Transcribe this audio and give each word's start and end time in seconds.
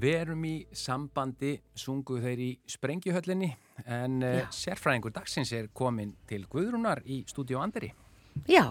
Við 0.00 0.14
erum 0.16 0.44
í 0.48 0.54
sambandi, 0.72 1.58
sungu 1.76 2.20
þeir 2.22 2.40
í 2.40 2.50
Sprengjuhöllinni 2.72 3.50
en 3.84 4.22
uh, 4.24 4.36
sérfræðingur 4.54 5.12
dagsins 5.12 5.50
er 5.52 5.66
komin 5.76 6.14
til 6.30 6.46
Guðrúnar 6.48 7.02
í 7.04 7.18
stúdíu 7.28 7.58
Andri. 7.60 7.90
Já, 8.48 8.64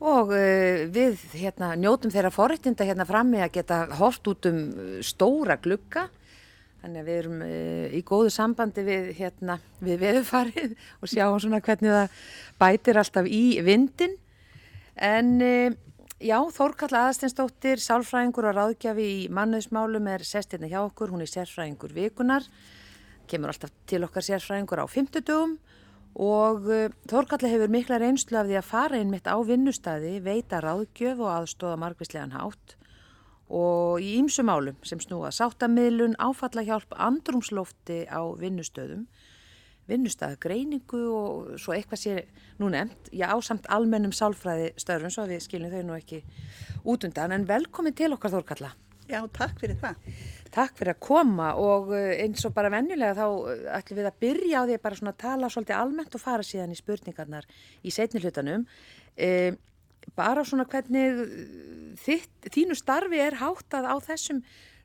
og 0.00 0.32
uh, 0.32 0.86
við 0.94 1.20
hérna, 1.34 1.74
njótum 1.76 2.14
þeirra 2.14 2.32
forrættinda 2.32 2.86
hérna 2.88 3.04
frammi 3.08 3.42
að 3.44 3.58
geta 3.58 3.82
hort 3.98 4.30
út 4.32 4.48
um 4.48 4.62
stóra 5.04 5.58
glugga. 5.60 6.06
Þannig 6.80 7.02
að 7.02 7.10
við 7.10 7.20
erum 7.20 7.44
uh, 7.44 7.98
í 7.98 8.00
góðu 8.08 8.32
sambandi 8.32 8.86
við, 8.88 9.10
hérna, 9.18 9.58
við 9.84 10.00
veðufarið 10.06 10.78
og 11.02 11.12
sjáum 11.12 11.36
svona 11.44 11.60
hvernig 11.66 11.92
það 11.92 12.24
bætir 12.62 13.02
alltaf 13.02 13.28
í 13.28 13.44
vindin. 13.68 14.16
En 14.96 15.36
Já, 16.18 16.40
Þórkalla 16.50 17.04
Aðsteinsdóttir, 17.06 17.78
sálfræðingur 17.78 18.48
og 18.50 18.56
ráðgjafi 18.56 19.04
í 19.06 19.18
mannauðsmálum 19.30 20.08
er 20.10 20.24
sestirna 20.26 20.66
hjá 20.66 20.80
okkur, 20.80 21.12
hún 21.14 21.22
er 21.22 21.30
sérfræðingur 21.30 21.92
vikunar, 21.94 22.48
kemur 23.30 23.52
alltaf 23.52 23.70
til 23.86 24.00
okkar 24.02 24.26
sérfræðingur 24.26 24.82
á 24.82 24.86
fymtudögum 24.90 25.54
og 26.18 26.66
uh, 26.66 26.88
Þórkalla 27.06 27.52
hefur 27.52 27.70
mikla 27.70 28.00
reynslu 28.02 28.40
af 28.40 28.50
því 28.50 28.58
að 28.58 28.66
fara 28.66 28.98
inn 28.98 29.14
mitt 29.14 29.30
á 29.30 29.38
vinnustæði, 29.38 30.16
veita 30.26 30.58
ráðgjöf 30.64 31.22
og 31.22 31.30
aðstóða 31.36 31.78
margvíslegan 31.84 32.34
hátt. 32.34 32.74
Og 33.46 34.02
í 34.02 34.16
ýmsum 34.18 34.50
málum 34.50 34.82
sem 34.82 34.98
snúa 34.98 35.30
sáttamilun, 35.30 36.18
áfallahjálp, 36.18 36.98
andrumslofti 36.98 38.08
á 38.10 38.26
vinnustöðum 38.42 39.06
vinnustæðagreiningu 39.88 41.00
og 41.12 41.54
svo 41.60 41.74
eitthvað 41.76 42.02
sé 42.02 42.16
nú 42.60 42.70
nefnt, 42.72 43.10
já 43.12 43.30
ásamt 43.32 43.68
almennum 43.72 44.12
sálfræði 44.12 44.74
stöðrum 44.80 45.12
svo 45.14 45.24
að 45.24 45.34
við 45.34 45.46
skiljum 45.46 45.72
þau 45.72 45.86
nú 45.88 45.96
ekki 45.96 46.20
út 46.84 47.06
undan 47.08 47.34
en 47.36 47.48
velkomin 47.48 47.96
til 47.96 48.12
okkar 48.16 48.34
Þórkalla. 48.36 48.74
Já, 49.08 49.22
takk 49.32 49.56
fyrir 49.62 49.78
það. 49.80 50.00
Takk 50.52 50.74
fyrir 50.76 50.92
að 50.92 51.00
koma 51.06 51.52
og 51.60 51.94
eh, 51.96 52.18
eins 52.24 52.44
og 52.44 52.52
bara 52.56 52.70
vennilega 52.72 53.16
þá 53.16 53.24
eh, 53.52 53.62
ætlum 53.78 54.00
við 54.00 54.08
að 54.10 54.18
byrja 54.24 54.60
á 54.60 54.66
því 54.68 54.76
að 54.76 54.82
bara 54.84 54.98
svona 55.00 55.14
tala 55.22 55.50
svolítið 55.52 55.78
almennt 55.78 56.18
og 56.18 56.22
fara 56.22 56.44
síðan 56.44 56.74
í 56.74 56.76
spurningarnar 56.76 57.48
í 57.80 57.92
setni 57.94 58.20
hlutanum. 58.20 58.66
E, 59.16 59.30
bara 60.16 60.44
svona 60.44 60.66
hvernig 60.68 61.22
þitt, 62.00 62.50
þínu 62.52 62.76
starfi 62.76 63.20
er 63.20 63.38
háttað 63.40 63.88
á 63.88 63.96
þessum, 64.04 64.42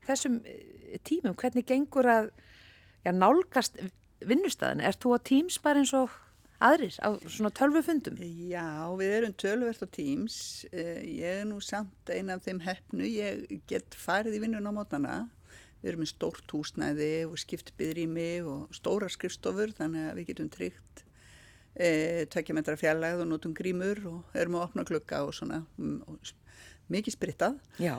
þessum 0.08 0.40
tímum, 1.04 1.36
hvernig 1.40 1.68
gengur 1.68 2.08
að 2.12 2.32
já, 3.04 3.12
nálgast 3.12 3.80
vinnustæðin? 4.30 4.84
Er 4.84 4.98
þú 4.98 5.16
á 5.16 5.20
Teams 5.30 5.60
bara 5.64 5.84
eins 5.84 5.94
og 5.98 6.12
aðrir 6.64 6.98
á 7.04 7.10
svona 7.28 7.52
tölvufundum? 7.56 8.20
Já, 8.50 8.88
við 9.00 9.16
erum 9.20 9.38
tölvuvert 9.40 9.84
á 9.84 9.88
Teams. 9.92 10.38
Eh, 10.72 11.02
ég 11.20 11.42
er 11.44 11.48
nú 11.50 11.60
samt 11.64 12.12
eina 12.12 12.38
af 12.38 12.46
þeim 12.48 12.62
hefnu. 12.64 13.08
Ég 13.08 13.64
get 13.70 13.98
farið 13.98 14.40
í 14.40 14.44
vinnun 14.46 14.70
á 14.70 14.74
mótana. 14.76 15.16
Við 15.82 15.92
erum 15.92 16.06
með 16.06 16.14
stórt 16.14 16.54
húsnæði 16.56 17.14
og 17.28 17.40
skiptbyðrými 17.42 18.30
og 18.48 18.76
stóra 18.76 19.10
skrifstofur 19.12 19.74
þannig 19.76 20.08
að 20.08 20.22
við 20.22 20.30
getum 20.32 20.52
tryggt 20.54 21.04
e, 21.76 21.90
tvekja 22.32 22.56
metra 22.56 22.78
fjarlæð 22.80 23.24
og 23.26 23.30
notum 23.30 23.56
grímur 23.58 24.00
og 24.10 24.38
erum 24.38 24.60
að 24.60 24.68
opna 24.70 24.86
klukka 24.88 25.24
og 25.28 25.34
svona 25.36 25.64
mm, 25.76 25.98
og 26.08 26.32
mikið 26.94 27.18
sprittað. 27.18 27.60
Já. 27.82 27.98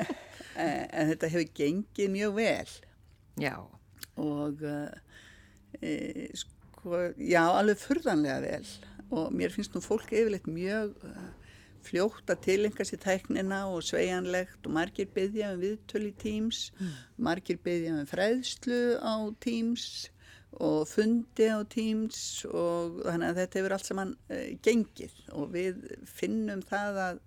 en, 0.62 0.86
en 0.86 1.10
þetta 1.12 1.32
hefur 1.32 1.50
gengið 1.56 2.14
mjög 2.14 2.38
vel. 2.38 2.76
Já. 3.42 3.56
Og 4.22 4.62
e, 5.82 6.28
sko, 6.36 7.00
já, 7.18 7.42
alveg 7.44 7.80
furðanlega 7.82 8.42
vel 8.44 8.68
og 9.14 9.34
mér 9.34 9.52
finnst 9.54 9.74
nú 9.76 9.82
fólk 9.84 10.10
yfirleitt 10.10 10.48
mjög 10.50 10.96
uh, 11.06 11.28
fljótt 11.86 12.32
að 12.32 12.42
tilenga 12.48 12.86
sér 12.86 13.00
tæknina 13.04 13.60
og 13.70 13.84
sveianlegt 13.86 14.66
og 14.66 14.74
margir 14.74 15.08
byggja 15.14 15.52
um 15.54 15.62
viðtölu 15.62 16.10
í 16.10 16.16
Teams, 16.18 16.70
mm. 16.74 16.94
margir 17.28 17.60
byggja 17.62 17.94
um 17.94 18.08
fræðslu 18.10 18.80
á 18.98 19.14
Teams 19.42 19.86
og 20.56 20.86
fundi 20.88 21.46
á 21.46 21.62
Teams 21.70 22.18
og 22.48 23.02
þannig 23.04 23.28
að 23.28 23.40
þetta 23.42 23.60
hefur 23.60 23.76
allt 23.76 23.90
saman 23.90 24.14
uh, 24.32 24.48
gengið 24.66 25.20
og 25.36 25.52
við 25.54 25.84
finnum 26.10 26.64
það 26.66 27.02
að 27.10 27.22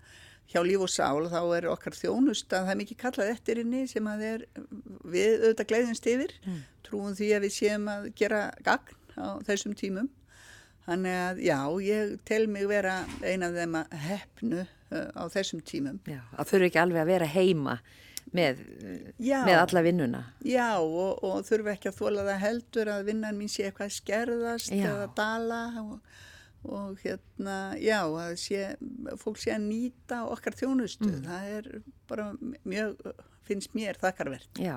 hjá 0.49 0.61
líf 0.65 0.85
og 0.85 0.91
sál 0.91 1.27
þá 1.29 1.41
er 1.57 1.67
okkar 1.69 1.97
þjónust 1.97 2.53
að 2.53 2.65
það 2.65 2.73
er 2.73 2.79
mikið 2.81 3.01
kallað 3.03 3.33
eftir 3.33 3.61
inni 3.61 3.83
sem 3.89 4.07
að 4.09 4.23
er 4.29 4.45
við 5.05 5.43
auðvitað 5.43 5.69
gleiðumst 5.71 6.09
yfir 6.09 6.33
mm. 6.41 6.61
trúum 6.87 7.17
því 7.17 7.29
að 7.35 7.45
við 7.45 7.55
séum 7.57 7.91
að 7.91 8.09
gera 8.17 8.41
gagn 8.65 8.97
á 9.19 9.27
þessum 9.45 9.75
tímum 9.77 10.09
þannig 10.89 11.17
að 11.21 11.41
já, 11.45 11.59
ég 11.85 12.13
tel 12.25 12.43
mig 12.49 12.67
vera 12.69 12.99
eina 13.21 13.49
af 13.49 13.57
þeim 13.59 13.79
að 13.79 13.97
hefnu 14.07 14.61
uh, 14.65 15.09
á 15.13 15.23
þessum 15.29 15.63
tímum 15.65 15.99
Já, 16.09 16.21
það 16.35 16.53
þurfi 16.53 16.69
ekki 16.69 16.81
alveg 16.83 17.03
að 17.03 17.11
vera 17.13 17.29
heima 17.29 17.75
með, 18.33 18.63
með 19.19 19.55
alla 19.57 19.83
vinnuna 19.85 20.23
Já, 20.45 20.79
og, 20.81 21.21
og 21.25 21.45
þurfi 21.45 21.75
ekki 21.75 21.91
að 21.91 21.99
þóla 21.99 22.25
það 22.31 22.41
heldur 22.45 22.91
að 22.95 23.05
vinnan 23.11 23.37
mín 23.37 23.51
sé 23.51 23.67
eitthvað 23.69 23.93
skerðast 23.99 24.73
já. 24.73 24.87
eða 24.89 25.07
dala 25.17 25.61
og 25.83 26.25
og 26.67 26.99
hérna, 27.03 27.57
já, 27.79 28.01
að 28.03 28.35
sé, 28.41 28.61
fólk 29.21 29.39
sé 29.39 29.55
að 29.55 29.67
nýta 29.69 30.23
okkar 30.27 30.57
þjónustu, 30.59 31.07
mm. 31.07 31.27
það 31.27 31.51
er 31.55 31.69
bara 32.09 32.25
mjög, 32.67 32.99
finnst 33.47 33.73
mér 33.77 33.97
þakkarverð. 34.01 34.59
Já, 34.59 34.75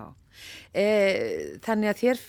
e, 0.79 0.87
þannig 1.65 1.91
að 1.91 2.01
þér 2.03 2.23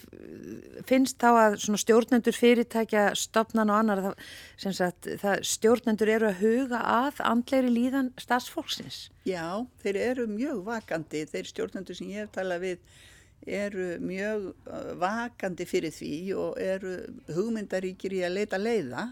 finnst 0.90 1.22
þá 1.22 1.30
að 1.30 1.58
stjórnendur 1.84 2.36
fyrirtækja 2.36 3.06
stopnan 3.20 3.72
og 3.72 3.80
annar, 3.84 4.04
það, 4.08 4.76
sagt, 4.82 5.14
það, 5.22 5.46
stjórnendur 5.54 6.14
eru 6.18 6.32
að 6.32 6.42
huga 6.42 6.84
að 6.98 7.24
andleiri 7.30 7.72
líðan 7.78 8.12
stafsfólksins? 8.20 9.08
Já, 9.30 9.64
þeir 9.86 10.04
eru 10.10 10.28
mjög 10.34 10.66
vakandi, 10.68 11.26
þeir 11.30 11.54
stjórnendur 11.54 12.00
sem 12.00 12.12
ég 12.12 12.26
hef 12.26 12.36
talað 12.36 12.66
við 12.68 13.02
eru 13.44 13.98
mjög 14.00 14.54
vakandi 15.02 15.66
fyrir 15.68 15.92
því 15.92 16.16
og 16.40 16.62
eru 16.64 16.94
hugmyndaríkir 17.28 18.16
í 18.16 18.22
að 18.24 18.38
leita 18.38 18.60
leiða 18.60 19.10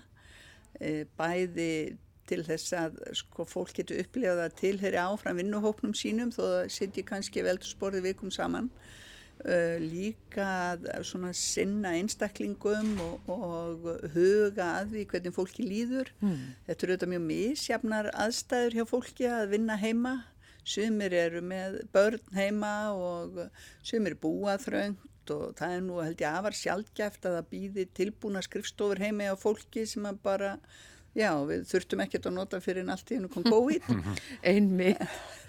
bæði 1.17 1.73
til 2.31 2.41
þess 2.47 2.73
að 2.77 2.97
sko, 3.17 3.45
fólk 3.49 3.75
getur 3.79 4.01
upplifað 4.03 4.45
að 4.45 4.57
tilheri 4.61 4.99
áfram 5.01 5.39
vinnuhóknum 5.41 5.93
sínum 5.97 6.31
þó 6.33 6.43
að 6.47 6.65
sitji 6.77 7.03
kannski 7.07 7.43
veldursporði 7.45 8.03
vikum 8.07 8.33
saman. 8.33 8.71
Uh, 9.41 9.81
líka 9.81 10.77
svona 11.01 11.31
sinna 11.33 11.95
einstaklingum 11.97 12.91
og, 13.01 13.31
og 13.33 13.87
huga 14.13 14.67
að 14.83 14.91
því 14.91 15.05
hvernig 15.13 15.33
fólki 15.33 15.65
líður. 15.65 16.11
Mm. 16.21 16.43
þetta 16.67 16.85
eru 16.85 16.93
auðvitað 16.93 17.13
mjög 17.15 17.23
misjafnar 17.31 18.11
aðstæður 18.13 18.77
hjá 18.77 18.85
fólki 18.91 19.31
að 19.31 19.55
vinna 19.55 19.79
heima. 19.81 20.13
Sumir 20.61 21.15
eru 21.17 21.41
með 21.41 21.79
börn 21.89 22.37
heima 22.37 22.75
og 22.93 23.39
sumir 23.81 24.13
búa 24.21 24.59
þröngt 25.21 25.33
og 25.35 25.57
það 25.57 25.75
er 25.75 25.83
nú 25.85 25.99
held 26.01 26.21
ég 26.21 26.37
afar 26.37 26.53
sjálfgæft 26.53 27.25
að 27.25 27.35
það 27.37 27.49
býði 27.51 27.85
tilbúna 27.93 28.41
skrifstofur 28.41 28.99
heimi 28.99 29.29
á 29.29 29.35
fólki 29.35 29.85
sem 29.85 30.05
að 30.05 30.19
bara, 30.23 30.57
já 31.13 31.31
við 31.45 31.67
þurftum 31.67 32.01
ekkert 32.01 32.25
að 32.27 32.35
nota 32.35 32.61
fyrir 32.61 32.83
en 32.83 32.91
allt 32.91 33.11
í 33.11 33.17
hennu 33.17 33.29
kom 33.29 33.43
COVID. 33.43 33.83
Einmi 34.43 34.95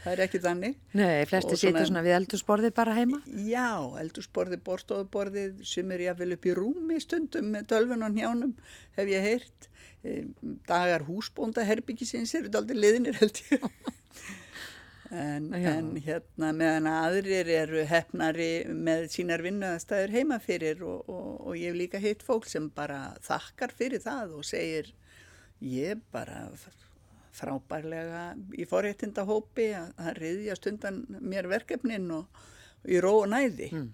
það 0.02 0.12
er 0.12 0.24
ekki 0.26 0.42
þannig. 0.42 0.76
Nei, 0.94 1.24
flesti 1.26 1.56
sitja 1.56 1.86
svona 1.86 2.02
við 2.02 2.16
eldursporði 2.18 2.72
bara 2.74 2.94
heima. 2.94 3.22
Já, 3.26 3.78
eldursporði, 4.00 4.58
borstofuborði 4.62 5.48
sem 5.64 5.90
er 5.92 6.08
jáfnvel 6.08 6.36
upp 6.36 6.46
í 6.46 6.56
rúmi 6.58 7.00
stundum 7.00 7.52
með 7.54 7.70
tölvun 7.72 8.06
og 8.06 8.16
njánum 8.16 8.56
hef 8.96 9.08
ég 9.08 9.28
heyrt. 9.28 9.68
Dagar 10.66 11.04
húsbónda 11.06 11.62
herbyggisins 11.62 12.34
eru 12.34 12.48
þetta 12.48 12.64
aldrei 12.64 12.80
liðinir 12.82 13.20
held 13.20 13.38
ég 13.52 13.68
En, 15.12 15.50
en 15.52 15.90
hérna 16.00 16.54
meðan 16.56 16.86
aðrir 16.88 17.48
eru 17.52 17.82
hefnari 17.84 18.64
með 18.72 19.10
sínar 19.12 19.42
vinnuðastæður 19.44 20.14
heima 20.14 20.38
fyrir 20.40 20.80
og, 20.88 21.02
og, 21.04 21.26
og 21.50 21.58
ég 21.58 21.68
hef 21.68 21.76
líka 21.76 22.00
hitt 22.00 22.22
fólk 22.24 22.46
sem 22.48 22.70
bara 22.72 23.10
þakkar 23.20 23.74
fyrir 23.76 24.00
það 24.00 24.38
og 24.38 24.46
segir 24.48 24.88
ég 25.60 26.00
bara 26.14 26.46
frábærlega 27.36 28.22
í 28.56 28.64
forréttinda 28.68 29.26
hópi 29.28 29.68
að 29.76 29.90
það 29.98 30.16
riðja 30.22 30.56
stundan 30.56 31.02
mér 31.20 31.48
verkefnin 31.50 32.08
og, 32.16 32.40
og 32.80 32.94
í 32.96 33.00
ró 33.04 33.12
og 33.22 33.28
næði. 33.32 33.68
Mm. 33.72 33.90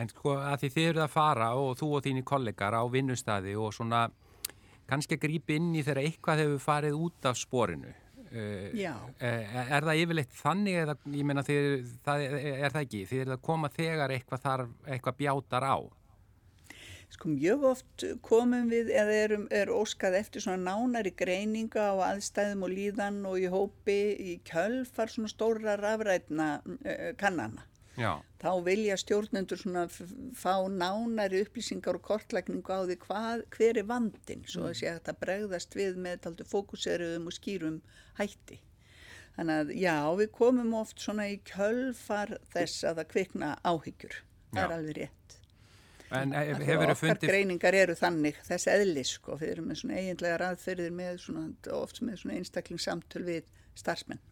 En 0.00 0.10
sko 0.10 0.38
að 0.40 0.64
því 0.64 0.70
þið 0.74 0.88
eruð 0.90 1.04
að 1.04 1.12
fara 1.12 1.50
og 1.60 1.76
þú 1.78 1.90
og 1.98 2.06
þínir 2.06 2.26
kollegar 2.26 2.74
á 2.74 2.82
vinnustæði 2.90 3.54
og 3.60 3.76
svona 3.76 4.06
kannski 4.88 5.18
að 5.18 5.26
grípa 5.26 5.54
inn 5.58 5.74
í 5.76 5.84
þegar 5.84 6.02
eitthvað 6.02 6.42
hefur 6.44 6.64
farið 6.64 6.98
út 7.04 7.28
af. 7.30 7.44
Eh, 7.44 8.00
er 8.34 9.88
það 9.88 10.00
yfirleitt 10.02 10.38
þannig 10.38 10.78
eða 10.84 10.96
ég 11.14 11.26
menna 11.28 11.44
þið, 11.46 11.66
það 12.06 12.24
er, 12.28 12.38
er 12.54 12.72
það 12.74 12.80
ekki? 12.86 13.02
Þið 13.10 13.20
er 13.24 13.34
að 13.36 13.44
koma 13.50 13.70
þegar 13.74 14.14
eitthvað 14.14 14.46
þarf 14.46 14.88
eitthvað 14.88 15.20
bjátar 15.20 15.68
á? 15.68 15.76
Sko 17.14 17.30
mjög 17.30 17.66
oft 17.68 18.04
komum 18.26 18.70
við 18.72 18.88
eða 18.90 19.18
erum, 19.26 19.44
er 19.54 19.70
óskað 19.70 20.16
eftir 20.18 20.42
svona 20.42 20.72
nánari 20.72 21.12
greininga 21.14 21.92
á 21.94 22.10
aðstæðum 22.10 22.64
og 22.66 22.74
líðan 22.74 23.20
og 23.30 23.38
í 23.38 23.46
hópi 23.52 24.00
í 24.18 24.32
kjölfar 24.48 25.12
svona 25.12 25.30
stóra 25.30 25.76
rafrætna 25.78 26.48
uh, 26.64 27.12
kannana 27.20 27.68
Já. 28.00 28.18
þá 28.42 28.50
vilja 28.66 28.98
stjórnendur 28.98 29.60
svona 29.60 29.86
fá 29.88 30.54
nánari 30.66 31.44
upplýsingar 31.44 32.00
og 32.00 32.06
kortlækningu 32.08 32.74
á 32.74 32.82
því 32.88 32.98
hvað, 33.06 33.46
hver 33.54 33.80
er 33.80 33.88
vandin 33.88 34.46
svo 34.50 34.68
að 34.70 34.78
sé 34.80 34.90
að 34.90 35.00
þetta 35.00 35.18
bregðast 35.22 35.78
við 35.78 35.98
með 36.06 36.22
taldu 36.26 36.46
fókuseruðum 36.50 37.30
og 37.30 37.36
skýrum 37.38 37.82
hætti 38.18 38.60
Þannig 39.34 39.60
að 39.60 39.70
já, 39.82 39.96
við 40.14 40.28
komum 40.34 40.74
oft 40.78 41.00
svona 41.02 41.26
í 41.32 41.40
kjölfar 41.48 42.36
þess 42.52 42.84
að 42.86 43.00
það 43.00 43.08
kvikna 43.10 43.48
áhyggjur. 43.66 44.20
Það 44.52 44.60
Já. 44.60 44.66
er 44.66 44.74
alveg 44.76 44.98
rétt. 45.00 45.38
En 46.14 46.34
eh, 46.36 46.52
hefur 46.52 46.92
okkar 46.92 47.00
fundið... 47.00 47.32
greiningar 47.32 47.74
eru 47.74 47.96
þannig, 47.98 48.38
þess 48.46 48.68
eðlis 48.70 49.16
sko, 49.16 49.38
við 49.40 49.56
erum 49.56 49.66
með 49.72 49.80
svona 49.80 49.96
eiginlega 49.98 50.38
raðferðir 50.44 50.94
með 50.94 51.18
svona, 51.24 51.48
oft 51.74 51.98
með 52.06 52.20
svona 52.22 52.38
einstaklingssamtöl 52.38 53.24
við 53.26 53.50
starfsmenn. 53.74 54.22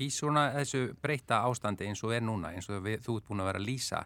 Í 0.00 0.08
svona 0.12 0.46
þessu 0.54 0.84
breyta 1.02 1.42
ástandi 1.48 1.88
eins 1.88 2.00
og 2.06 2.14
er 2.16 2.22
núna, 2.24 2.52
eins 2.54 2.70
og 2.72 2.84
við, 2.86 3.02
þú 3.04 3.18
ert 3.18 3.28
búin 3.28 3.42
að 3.44 3.50
vera 3.50 3.60
að 3.60 3.68
lýsa, 3.68 4.04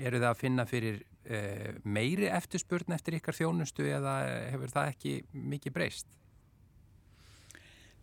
eru 0.00 0.22
það 0.22 0.30
að 0.30 0.40
finna 0.40 0.66
fyrir 0.66 1.02
eh, 1.24 1.74
meiri 1.84 2.30
eftirspurn 2.32 2.96
eftir 2.96 3.18
ykkar 3.20 3.36
þjónustu 3.38 3.86
eða 3.86 4.16
hefur 4.54 4.72
það 4.74 4.94
ekki 4.94 5.14
mikið 5.32 5.76
breyst? 5.76 6.16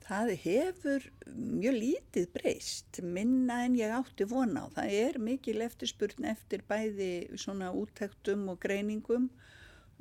Það 0.08 0.30
hefur 0.40 1.06
mjög 1.36 1.74
lítið 1.82 2.28
breyst, 2.32 3.00
minna 3.04 3.66
en 3.66 3.74
ég 3.76 3.92
átti 3.92 4.24
vona 4.30 4.64
á. 4.64 4.72
Það 4.78 4.94
er 5.02 5.18
mikil 5.20 5.58
eftirspurn 5.66 6.30
eftir 6.32 6.64
bæði 6.70 7.10
svona 7.36 7.74
úttektum 7.76 8.46
og 8.54 8.62
greiningum. 8.64 9.28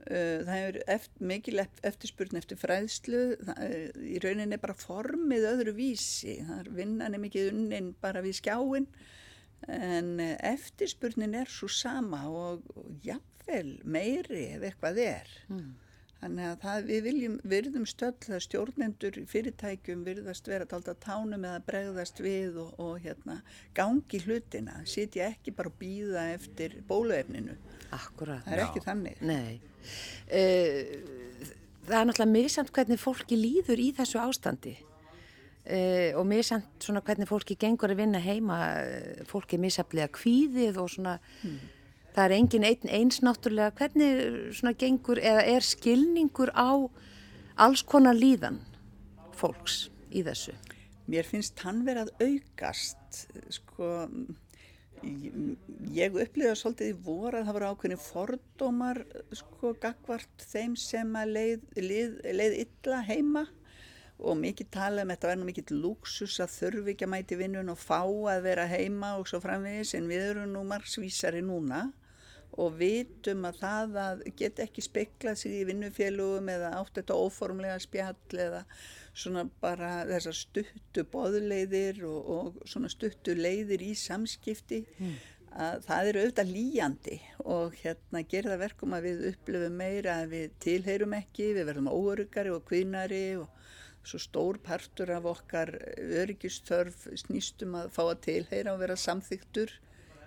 Uh, 0.06 0.42
Það 0.46 0.58
er 0.68 0.76
eftir, 0.92 1.22
mikil 1.26 1.58
eft- 1.62 1.80
eftirspurn 1.88 2.36
eftir 2.38 2.58
fræðslu. 2.60 3.22
Það, 3.48 3.62
er- 3.66 3.96
í 4.06 4.18
rauninni 4.22 4.58
bara 4.62 4.76
formið 4.78 5.46
öðru 5.54 5.72
vísi. 5.78 6.36
Það 6.46 6.60
er 6.60 6.70
vinnan 6.76 7.16
er 7.16 7.22
mikið 7.24 7.48
unnin 7.54 7.88
bara 8.04 8.22
við 8.22 8.36
skjáin. 8.42 8.86
En 9.72 10.20
eh, 10.20 10.36
eftirspurnin 10.52 11.34
er 11.40 11.48
svo 11.50 11.66
sama 11.72 12.20
og, 12.28 12.62
og 12.76 12.92
jafnvel 13.02 13.78
meiri 13.88 14.44
ef 14.58 14.66
eitthvað 14.68 15.00
er. 15.06 15.32
Þannig 16.16 16.46
að 16.48 16.56
það, 16.62 16.86
við 16.88 17.02
viljum, 17.04 17.34
virðum 17.44 17.84
stöll 17.88 18.32
að 18.32 18.42
stjórnendur 18.46 19.18
í 19.20 19.24
fyrirtækjum 19.28 20.04
virðast 20.06 20.48
vera 20.48 20.66
tálta 20.68 20.94
tánum 21.02 21.44
eða 21.44 21.60
bregðast 21.66 22.22
við 22.24 22.56
og, 22.62 22.72
og 22.80 22.96
hérna, 23.04 23.42
gangi 23.76 24.22
hlutina, 24.24 24.80
sitja 24.88 25.28
ekki 25.34 25.52
bara 25.58 25.72
að 25.72 25.78
býða 25.82 26.24
eftir 26.32 26.78
bóluefninu. 26.88 27.58
Akkurat. 27.94 28.42
Það 28.46 28.56
er 28.56 28.62
Já. 28.62 28.66
ekki 28.70 28.84
þannig. 28.86 29.22
Nei. 29.28 29.60
Uh, 30.32 31.54
það 31.86 32.00
er 32.00 32.10
náttúrulega 32.10 32.32
misamt 32.32 32.74
hvernig 32.74 33.00
fólki 33.00 33.38
líður 33.38 33.82
í 33.82 33.92
þessu 33.96 34.18
ástandi 34.24 34.74
uh, 35.70 36.10
og 36.18 36.26
misamt 36.28 36.82
svona 36.82 37.02
hvernig 37.06 37.28
fólki 37.30 37.56
gengur 37.60 37.92
að 37.92 38.02
vinna 38.02 38.22
heima, 38.22 38.58
eh, 38.82 39.22
fólki 39.28 39.58
er 39.58 39.64
misaflega 39.66 40.10
kvíðið 40.14 40.80
og 40.82 40.90
svona, 40.92 41.16
það 42.16 42.24
er 42.24 42.34
engin 42.38 42.64
einn 42.64 42.92
eins 42.98 43.20
náttúrulega, 43.24 43.74
hvernig 43.76 44.54
svona 44.56 44.72
gengur 44.80 45.20
eða 45.20 45.42
er 45.52 45.66
skilningur 45.66 46.52
á 46.56 46.88
alls 47.60 47.82
konar 47.84 48.16
líðan 48.16 48.58
fólks 49.36 49.86
í 50.10 50.24
þessu? 50.24 50.54
Mér 51.06 51.28
finnst 51.28 51.60
hann 51.62 51.84
vera 51.86 52.06
að 52.06 52.14
aukast, 52.24 53.26
sko, 53.54 54.08
ég- 55.04 56.16
upplifa 56.16 56.56
svolítið 56.58 56.88
í 56.90 56.96
voru 57.04 57.38
að 57.38 57.46
það 57.46 57.56
voru 57.58 57.68
ákveðni 57.70 57.98
fordómar, 58.00 59.02
sko, 59.36 59.74
gagvart 59.82 60.48
þeim 60.50 60.74
sem 60.80 61.12
að 61.20 61.32
leið, 61.36 61.60
leið, 61.76 62.16
leið 62.40 62.58
illa 62.64 63.02
heima 63.06 63.44
og 64.18 64.38
mikið 64.40 64.70
tala 64.72 65.04
um 65.04 65.12
þetta 65.12 65.28
verður 65.28 65.48
mikið 65.50 65.72
lúksus 65.76 66.38
að 66.40 66.54
þurfi 66.54 66.94
ekki 66.94 67.04
að 67.04 67.12
mæti 67.12 67.36
vinnun 67.36 67.68
og 67.68 67.78
fá 67.78 68.00
að 68.00 68.42
vera 68.48 68.64
heima 68.70 69.12
og 69.20 69.28
svo 69.28 69.42
framvegis 69.44 69.92
en 69.98 70.08
við 70.08 70.30
erum 70.30 70.54
nú 70.54 70.62
margsvísari 70.64 71.42
núna 71.44 71.82
og 72.62 72.76
vitum 72.80 73.44
að 73.48 73.60
það 73.60 73.96
að 74.02 74.22
geta 74.38 74.64
ekki 74.64 74.84
speklað 74.84 75.40
sig 75.42 75.58
í 75.58 75.64
vinnufélugum 75.68 76.48
eða 76.52 76.72
átt 76.80 76.94
þetta 77.00 77.18
óformlega 77.20 77.78
spjall 77.82 78.40
eða 78.46 78.62
svona 79.16 79.46
bara 79.60 79.90
þessar 80.08 80.36
stuttu 80.36 81.06
boðleiðir 81.12 82.02
og, 82.08 82.30
og 82.36 82.68
svona 82.68 82.90
stuttu 82.92 83.36
leiðir 83.36 83.84
í 83.84 83.92
samskipti 83.96 84.82
að 85.56 85.84
það 85.86 86.10
eru 86.10 86.22
auðvitað 86.22 86.52
líjandi 86.52 87.18
og 87.48 87.76
hérna 87.80 88.22
gerir 88.28 88.52
það 88.52 88.64
verkum 88.64 88.96
að 88.96 89.06
við 89.08 89.22
upplifum 89.30 89.78
meira 89.80 90.18
að 90.22 90.34
við 90.34 90.56
tilheyrum 90.64 91.16
ekki, 91.16 91.52
við 91.56 91.68
verðum 91.70 91.92
óörugari 91.92 92.52
og 92.52 92.64
kvinari 92.68 93.24
og 93.40 93.48
svo 94.06 94.20
stór 94.22 94.60
partur 94.62 95.10
af 95.16 95.26
okkar 95.32 95.72
öryggistörf 95.96 97.08
snýstum 97.24 97.74
að 97.80 97.90
fá 97.96 98.02
að 98.04 98.20
tilheyra 98.28 98.74
og 98.76 98.82
vera 98.84 98.98
samþyktur 99.00 99.72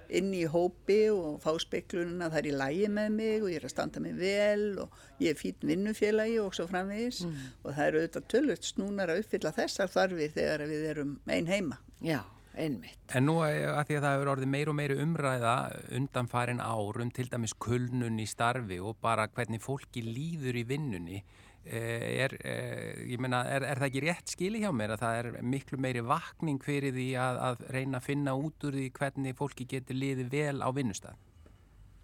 inn 0.09 0.31
í 0.33 0.45
hópi 0.49 0.99
og 1.13 1.37
fá 1.43 1.51
speklunum 1.61 2.23
að 2.25 2.33
það 2.33 2.39
er 2.41 2.49
í 2.49 2.55
lægi 2.61 2.89
með 2.95 3.13
mig 3.17 3.43
og 3.43 3.51
ég 3.51 3.59
er 3.59 3.67
að 3.67 3.73
standa 3.75 4.01
mig 4.03 4.17
vel 4.17 4.65
og 4.85 4.97
ég 5.21 5.33
er 5.33 5.39
fýtt 5.39 5.67
vinnufélagi 5.69 6.39
og 6.41 6.55
svo 6.57 6.65
framvegis 6.69 7.21
og 7.27 7.69
það 7.69 7.85
eru 7.85 8.01
auðvitað 8.01 8.27
tölvöld 8.33 8.67
snúnar 8.67 9.13
að 9.13 9.23
uppfylla 9.23 9.53
þessar 9.55 9.93
þarfir 9.93 10.35
þegar 10.35 10.65
við 10.69 10.85
erum 10.93 11.15
einn 11.29 11.49
heima. 11.49 11.79
Já, 12.05 12.21
einmitt. 12.55 13.01
En 13.13 13.27
nú 13.29 13.39
eh, 13.45 13.67
að 13.69 13.89
því 13.89 13.99
að 13.99 14.05
það 14.05 14.15
hefur 14.15 14.31
orðið 14.33 14.53
meir 14.55 14.71
og 14.71 14.79
meiri 14.79 14.97
umræða 15.03 15.57
undan 15.99 16.31
farin 16.31 16.63
ár 16.63 17.03
um 17.03 17.13
til 17.13 17.27
dæmis 17.29 17.53
kulnun 17.53 18.21
í 18.21 18.27
starfi 18.29 18.79
og 18.81 18.97
bara 19.03 19.29
hvernig 19.29 19.61
fólki 19.63 20.03
líður 20.05 20.63
í 20.63 20.65
vinnunni 20.69 21.21
er, 21.65 22.35
eh, 22.39 23.17
meina, 23.21 23.43
er, 23.45 23.65
er 23.67 23.81
það 23.81 23.87
ekki 23.89 24.03
rétt 24.05 24.33
skili 24.33 24.61
hjá 24.63 24.71
mér 24.73 24.95
að 24.95 25.03
það 25.03 25.17
er 25.19 25.29
miklu 25.43 25.79
meiri 25.81 26.03
vakning 26.05 26.61
fyrir 26.63 26.95
því 26.95 27.09
að, 27.19 27.39
að 27.49 27.65
reyna 27.75 27.99
að 27.99 28.07
finna 28.07 28.35
út 28.39 28.65
úr 28.65 28.77
því 28.79 28.85
hvernig 28.99 29.37
fólki 29.37 29.67
getur 29.69 29.99
liðið 29.99 30.31
vel 30.33 30.63
á 30.63 30.69
vinnustaf? 30.75 31.19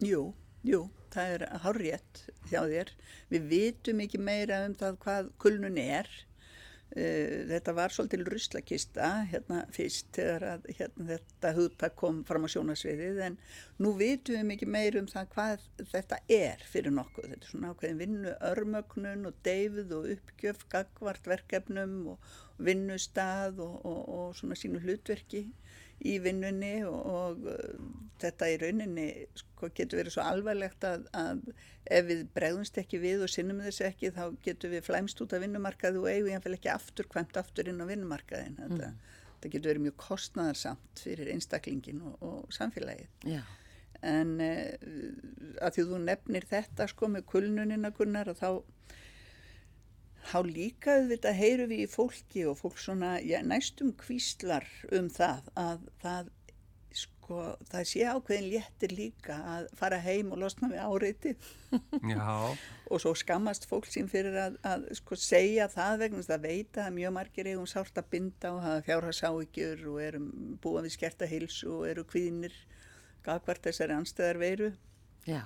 Jú, 0.04 0.34
jú, 0.68 0.82
það 1.14 1.36
er 1.38 1.46
hárrétt 1.64 2.24
hjá 2.52 2.62
þér. 2.68 2.94
Við 3.32 3.50
vitum 3.54 4.04
ekki 4.06 4.22
meira 4.22 4.66
um 4.68 4.76
það 4.78 5.00
hvað 5.06 5.32
kulnun 5.42 5.80
er. 5.82 6.10
Uh, 6.96 7.44
þetta 7.50 7.74
var 7.76 7.92
svolítil 7.92 8.22
ruslakista 8.30 9.08
hérna 9.32 9.64
fyrst 9.74 10.12
þegar 10.16 10.46
að 10.52 10.68
hérna, 10.78 11.08
þetta 11.10 11.54
hugtak 11.58 11.96
kom 12.00 12.22
fram 12.28 12.46
á 12.46 12.50
sjónasviðið 12.54 13.22
en 13.26 13.38
nú 13.82 13.96
vitum 13.98 14.38
við 14.38 14.46
mikið 14.52 14.72
meir 14.76 15.00
um 15.02 15.10
það 15.10 15.32
hvað 15.34 15.66
þetta 15.92 16.22
er 16.38 16.64
fyrir 16.70 16.96
nokkuð. 16.96 17.32
Þetta 17.34 17.50
er 17.50 17.52
svona 17.52 17.74
ákveðin 17.74 18.02
vinnu 18.04 18.36
örmögnun 18.52 19.30
og 19.32 19.42
deyfð 19.48 19.96
og 19.98 20.10
uppgjöf, 20.14 20.64
gagvart 20.72 21.28
verkefnum 21.34 21.98
og 22.14 22.32
vinnustað 22.70 23.60
og, 23.66 23.76
og, 23.82 24.02
og 24.20 24.38
svona 24.40 24.56
sínu 24.60 24.80
hlutverki 24.86 25.48
í 26.04 26.18
vinnunni 26.24 26.76
og, 26.88 27.00
og 27.08 27.48
uh, 27.52 27.80
þetta 28.22 28.50
í 28.52 28.60
rauninni 28.62 29.08
sko, 29.38 29.70
getur 29.76 30.02
verið 30.02 30.16
svo 30.16 30.26
alvarlegt 30.26 30.86
að, 30.88 31.08
að 31.16 31.44
ef 31.86 32.08
við 32.10 32.24
bregðumst 32.36 32.80
ekki 32.82 33.02
við 33.04 33.26
og 33.26 33.32
sinnum 33.32 33.62
þessu 33.64 33.88
ekki 33.90 34.14
þá 34.16 34.24
getur 34.46 34.74
við 34.74 34.86
flæmst 34.88 35.22
út 35.24 35.36
af 35.36 35.44
vinnumarkaði 35.44 36.02
og 36.02 36.10
eigum 36.12 36.32
jáfnvel 36.34 36.56
ekki 36.58 36.72
aftur 36.74 37.10
kvæmt 37.12 37.38
aftur 37.42 37.70
inn 37.72 37.84
á 37.84 37.86
vinnumarkaðin. 37.90 38.58
Þetta, 38.62 38.90
þetta 39.36 39.54
getur 39.54 39.72
verið 39.74 39.86
mjög 39.90 40.00
kostnaðarsamt 40.08 41.06
fyrir 41.06 41.32
einstaklingin 41.36 42.02
og, 42.08 42.18
og 42.26 42.56
samfélagið. 42.56 43.12
Já, 43.36 43.44
En 44.06 44.36
uh, 44.44 44.74
að 45.64 45.78
því 45.78 45.86
þú 45.90 46.00
nefnir 46.04 46.48
þetta 46.50 46.86
sko 46.92 47.10
með 47.10 47.28
kulnunina 47.32 47.90
kunnar 47.96 48.30
að 48.30 48.42
þá 48.42 48.50
þá 50.26 50.40
líka 50.48 50.96
auðvitað 51.00 51.40
heyrum 51.42 51.72
við 51.72 51.84
í 51.86 51.92
fólki 51.92 52.46
og 52.50 52.58
fólk 52.60 52.80
svona 52.82 53.18
já, 53.22 53.40
næstum 53.46 53.94
kvíslar 54.00 54.66
um 54.96 55.12
það 55.14 55.52
að 55.60 55.86
það 56.02 56.34
sko, 57.26 57.40
það 57.70 57.88
sé 57.90 58.04
ákveðin 58.06 58.48
léttir 58.54 58.94
líka 58.96 59.36
að 59.56 59.68
fara 59.78 59.98
heim 60.04 60.32
og 60.34 60.40
losna 60.44 60.70
við 60.72 60.84
áreitið 60.86 61.50
Já, 62.12 62.54
og 62.92 63.02
svo 63.02 63.14
skammast 63.18 63.68
fólk 63.70 63.90
sín 63.90 64.10
fyrir 64.12 64.38
að, 64.40 64.58
að 64.68 64.88
sko, 65.00 65.18
segja 65.20 65.68
það 65.72 66.00
vegna 66.04 66.22
þess 66.22 66.36
að 66.38 66.48
veita 66.48 66.86
að 66.86 66.96
mjög 67.00 67.16
margir 67.18 67.52
eigum 67.52 67.68
sárt 67.70 68.00
að 68.00 68.10
binda 68.14 68.54
og 68.54 68.64
hafa 68.66 68.86
fjárhagsáhyggjur 68.90 69.86
og 69.92 70.02
erum 70.06 70.32
búa 70.64 70.86
við 70.86 70.96
skerta 70.98 71.30
hilsu 71.30 71.72
og 71.80 71.86
eru 71.90 72.06
kvíðinir 72.08 72.56
gagvart 73.26 73.66
þessari 73.66 73.98
anstæðar 73.98 74.42
veiru 74.42 74.74
já. 75.26 75.42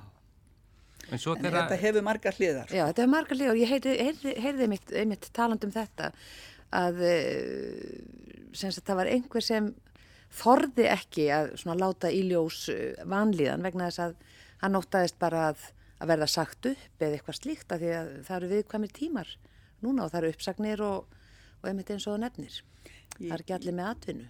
En 1.10 1.22
svo 1.22 1.36
en 1.36 1.44
þegar... 1.44 1.58
þetta 1.64 1.82
hefur 1.84 2.06
margar 2.06 2.38
hliðar 2.38 2.72
Já, 2.74 2.84
þetta 2.92 3.10
margar 3.10 3.40
líka 3.40 3.54
og 3.54 3.60
ég 3.62 3.74
heyrði, 3.74 3.98
heyrði, 4.08 4.34
heyrði 4.46 4.66
einmitt, 4.68 4.96
einmitt 5.02 5.30
taland 5.36 5.66
um 5.66 5.74
þetta 5.74 6.12
að 6.76 7.04
eh, 7.08 8.02
sem 8.54 8.74
sagt, 8.74 8.86
það 8.88 9.02
var 9.02 9.12
einhver 9.14 9.46
sem 9.46 9.72
þorði 10.40 10.86
ekki 10.92 11.28
að 11.34 11.52
svona 11.62 11.80
láta 11.80 12.12
í 12.14 12.22
ljós 12.30 12.68
eh, 12.74 12.98
vanlíðan 13.10 13.66
vegna 13.66 13.90
þess 13.90 14.04
að 14.06 14.18
hann 14.64 14.80
óttaðist 14.80 15.20
bara 15.22 15.50
að, 15.52 15.70
að 16.00 16.12
verða 16.14 16.30
sagt 16.30 16.70
upp 16.70 17.06
eða 17.06 17.18
eitthvað 17.18 17.40
slíkt 17.40 17.74
af 17.74 17.82
því 17.82 17.94
að 17.98 18.12
það 18.28 18.36
eru 18.38 18.52
viðkvæmir 18.54 18.96
tímar 18.96 19.38
núna 19.86 20.06
og 20.06 20.12
það 20.14 20.22
eru 20.22 20.34
uppsagnir 20.36 20.84
og, 20.86 21.22
og 21.62 21.70
einmitt 21.72 21.94
eins 21.94 22.08
og 22.12 22.20
nefnir. 22.22 22.60
Það 23.16 23.32
er 23.34 23.44
ekki 23.44 23.56
allir 23.56 23.76
með 23.76 23.92
atvinnu. 23.94 24.28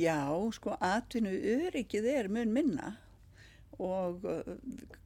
Já, 0.00 0.20
sko, 0.56 0.76
atvinnu 0.80 1.32
öryggið 1.34 2.06
er 2.14 2.30
mun 2.32 2.54
minna 2.54 2.94
og 3.82 4.24
uh, 4.28 4.52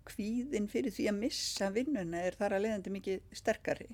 kvíðin 0.09 0.69
fyrir 0.71 0.93
því 0.95 1.09
að 1.11 1.23
missa 1.23 1.71
vinnuna 1.73 2.23
er 2.27 2.37
þar 2.39 2.57
að 2.57 2.67
leiðandi 2.67 2.95
mikið 2.99 3.35
sterkari. 3.41 3.89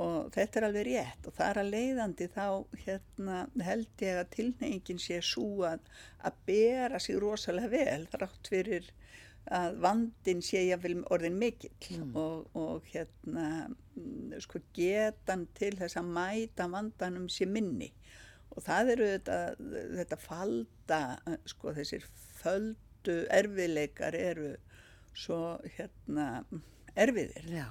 Og 0.00 0.30
þetta 0.32 0.58
er 0.58 0.66
alveg 0.68 0.86
rétt. 0.88 1.26
Og 1.28 1.36
þar 1.36 1.60
að 1.60 1.72
leiðandi 1.74 2.28
þá 2.32 2.46
hérna, 2.86 3.42
held 3.60 4.04
ég 4.04 4.20
að 4.22 4.30
tilnefingin 4.36 5.02
sé 5.02 5.20
svo 5.24 5.66
að, 5.68 5.84
að 6.24 6.38
bera 6.48 7.00
sig 7.02 7.20
rosalega 7.20 7.72
vel 7.72 8.06
þrátt 8.12 8.52
fyrir 8.52 8.88
að 9.52 9.80
vandin 9.82 10.40
sé 10.44 10.62
jáfnvel 10.68 11.02
orðin 11.12 11.36
mikill. 11.40 11.98
Og, 12.16 12.48
og 12.56 12.88
hérna 12.92 13.48
mm, 13.68 14.38
sko 14.40 14.62
getan 14.76 15.48
til 15.58 15.74
þess 15.80 16.00
að 16.00 16.12
mæta 16.16 16.68
vandanum 16.72 17.28
sé 17.32 17.48
minni. 17.48 17.92
Og 18.52 18.64
það 18.64 18.94
eru 18.94 19.10
þetta, 19.14 19.36
þetta 19.98 20.20
falda, 20.20 21.02
sko 21.48 21.72
þessir 21.76 22.08
földu 23.02 23.26
erfiðleikar 23.30 24.14
eru 24.14 24.52
svo 25.14 25.58
hérna 25.76 26.44
erfiðir. 26.96 27.46
Já, 27.52 27.66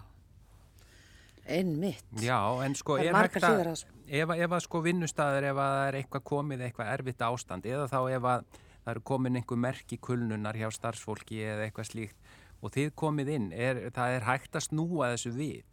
einmitt. 1.48 2.04
Já, 2.22 2.38
en 2.66 2.76
sko 2.76 2.98
er 3.00 3.08
ef 3.10 3.16
að- 3.16 3.86
ef, 4.08 4.28
að- 4.30 4.40
ef 4.44 4.50
að 4.52 4.62
sko 4.62 4.82
vinnustæður 4.82 5.44
ef 5.44 5.56
að 5.56 5.72
það 5.72 5.88
er 5.88 5.94
eitthvað 6.02 6.24
komið 6.24 6.62
eitthvað 6.68 6.94
erfitt 7.00 7.22
ástand 7.22 7.66
eða 7.66 7.88
þá 7.90 8.16
ef 8.16 8.22
að 8.22 8.44
það 8.86 8.92
eru 8.92 9.00
komin 9.02 9.36
einhver 9.36 9.58
merki 9.58 9.98
kulnunar 9.98 10.54
hjá 10.56 10.70
starfsfólki 10.72 11.40
eða 11.46 11.70
eitthvað 11.70 11.90
slíkt 11.92 12.16
og 12.62 12.72
þið 12.72 12.92
komið 12.96 13.28
inn, 13.30 13.52
er, 13.54 13.90
það 13.92 14.16
er 14.18 14.22
hægt 14.22 14.52
að 14.54 14.68
snúa 14.70 15.14
þessu 15.16 15.32
við? 15.34 15.64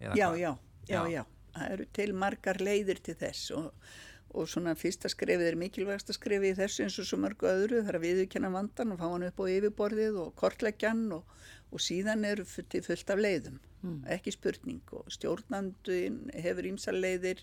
Já, 0.00 0.14
já, 0.16 0.34
já, 0.36 0.56
Já. 0.88 1.06
já. 1.08 1.24
Það 1.54 1.70
eru 1.72 1.84
til 1.92 2.12
margar 2.14 2.54
leiðir 2.56 3.02
til 3.02 3.14
þess 3.14 3.50
og, 3.50 3.72
og 4.34 4.48
svona 4.50 4.74
fyrsta 4.78 5.10
skrefið 5.12 5.50
er 5.52 5.58
mikilvægasta 5.60 6.14
skrefið 6.16 6.54
í 6.54 6.58
þessu 6.60 6.86
eins 6.86 6.98
og 7.02 7.08
svo 7.08 7.18
mörgu 7.22 7.48
öðru. 7.50 7.82
Það 7.82 7.92
er 7.92 7.98
að 8.00 8.06
viðurkenna 8.06 8.52
vandan 8.54 8.94
og 8.94 9.02
fá 9.02 9.08
hann 9.10 9.26
upp 9.28 9.42
á 9.42 9.44
yfirborðið 9.56 10.20
og 10.22 10.32
kortleggjan 10.40 11.04
og, 11.18 11.36
og 11.72 11.82
síðan 11.82 12.24
fu- 12.48 12.64
til 12.68 12.82
fullt 12.86 13.12
af 13.12 13.20
leiðum. 13.22 13.60
Ekki 14.14 14.30
spurning 14.30 14.78
og 14.94 15.08
stjórnandun 15.10 16.18
hefur 16.38 16.68
ímsar 16.68 16.94
leiðir, 16.94 17.40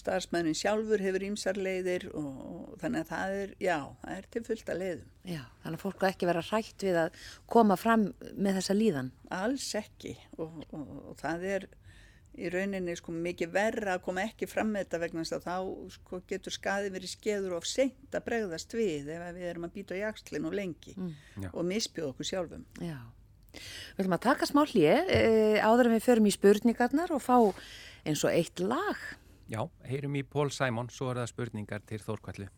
starfsmæðin 0.00 0.56
sjálfur 0.56 1.02
hefur 1.04 1.26
ímsar 1.26 1.58
leiðir 1.60 2.06
og, 2.16 2.30
og 2.40 2.78
þannig 2.80 3.04
að 3.04 3.10
það 3.10 3.34
er, 3.42 3.52
já, 3.60 3.76
það 4.00 4.14
er 4.16 4.28
til 4.32 4.42
fullt 4.48 4.72
af 4.72 4.78
leiðum. 4.80 5.10
Já, 5.28 5.42
þannig 5.60 5.76
að 5.78 5.84
fólk 5.84 6.06
ekki 6.08 6.30
vera 6.30 6.44
hrætt 6.48 6.86
við 6.88 7.00
að 7.02 7.20
koma 7.52 7.76
fram 7.76 8.06
með 8.32 8.58
þessa 8.62 8.78
líðan. 8.78 9.12
Alls 9.42 9.68
ekki 9.82 10.14
og, 10.40 10.62
og 10.72 11.12
það 11.20 11.44
er 11.52 11.68
í 12.34 12.50
rauninni 12.52 12.94
sko 12.98 13.14
mikið 13.14 13.50
verra 13.54 13.96
að 13.96 14.04
koma 14.06 14.24
ekki 14.28 14.48
fram 14.50 14.72
með 14.74 14.86
þetta 14.86 15.00
vegna 15.04 15.24
þess 15.24 15.36
að 15.36 15.44
þá 15.46 15.56
sko 15.96 16.20
getur 16.30 16.54
skaði 16.54 16.92
verið 16.94 17.12
skeður 17.12 17.56
of 17.58 17.68
seint 17.68 18.16
að 18.16 18.26
bregðast 18.28 18.74
við 18.74 19.10
ef 19.14 19.26
við 19.36 19.48
erum 19.50 19.68
að 19.68 19.76
býta 19.78 19.98
á 19.98 20.02
jakslinn 20.08 20.48
og 20.48 20.56
lengi 20.56 20.94
Já. 20.96 21.50
og 21.52 21.68
misbjóða 21.68 22.14
okkur 22.14 22.30
sjálfum. 22.30 22.64
Já. 22.82 22.98
Við 23.54 24.02
ætlum 24.02 24.16
að 24.18 24.24
taka 24.26 24.48
smá 24.50 24.64
hlið 24.66 25.12
e, 25.14 25.20
áður 25.62 25.90
en 25.90 25.96
við 25.96 26.06
förum 26.08 26.26
í 26.26 26.34
spurningarnar 26.34 27.14
og 27.14 27.22
fá 27.22 27.36
eins 28.04 28.24
og 28.26 28.34
eitt 28.34 28.62
lag. 28.62 28.98
Já, 29.50 29.62
heyrum 29.86 30.16
í 30.18 30.24
Pól 30.26 30.50
Sæmon, 30.50 30.90
svo 30.90 31.12
er 31.12 31.22
það 31.22 31.32
spurningar 31.34 31.84
til 31.86 32.00
Þórkvallu. 32.02 32.48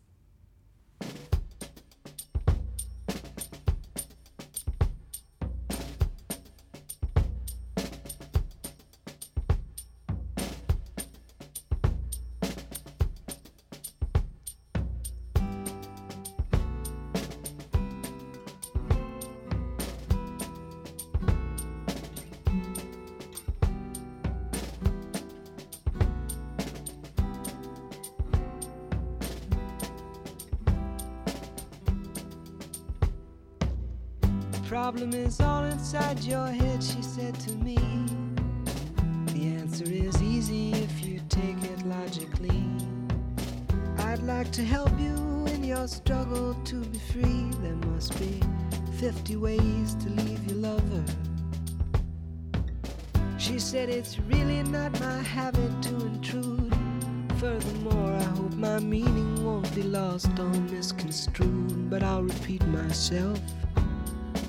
Furthermore, 57.46 58.12
I 58.12 58.24
hope 58.24 58.54
my 58.54 58.80
meaning 58.80 59.44
won't 59.44 59.72
be 59.72 59.84
lost 59.84 60.36
or 60.36 60.48
misconstrued. 60.72 61.88
But 61.88 62.02
I'll 62.02 62.24
repeat 62.24 62.66
myself. 62.66 63.38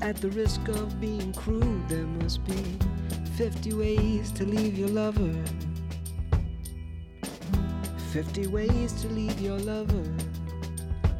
At 0.01 0.15
the 0.15 0.31
risk 0.31 0.67
of 0.69 0.99
being 0.99 1.31
crude, 1.33 1.87
there 1.87 2.07
must 2.21 2.43
be 2.45 2.79
50 3.35 3.73
ways 3.75 4.31
to 4.31 4.45
leave 4.45 4.79
your 4.79 4.87
lover. 4.87 5.35
50 8.13 8.47
ways 8.47 8.93
to 9.03 9.07
leave 9.09 9.39
your 9.39 9.59
lover. 9.59 10.03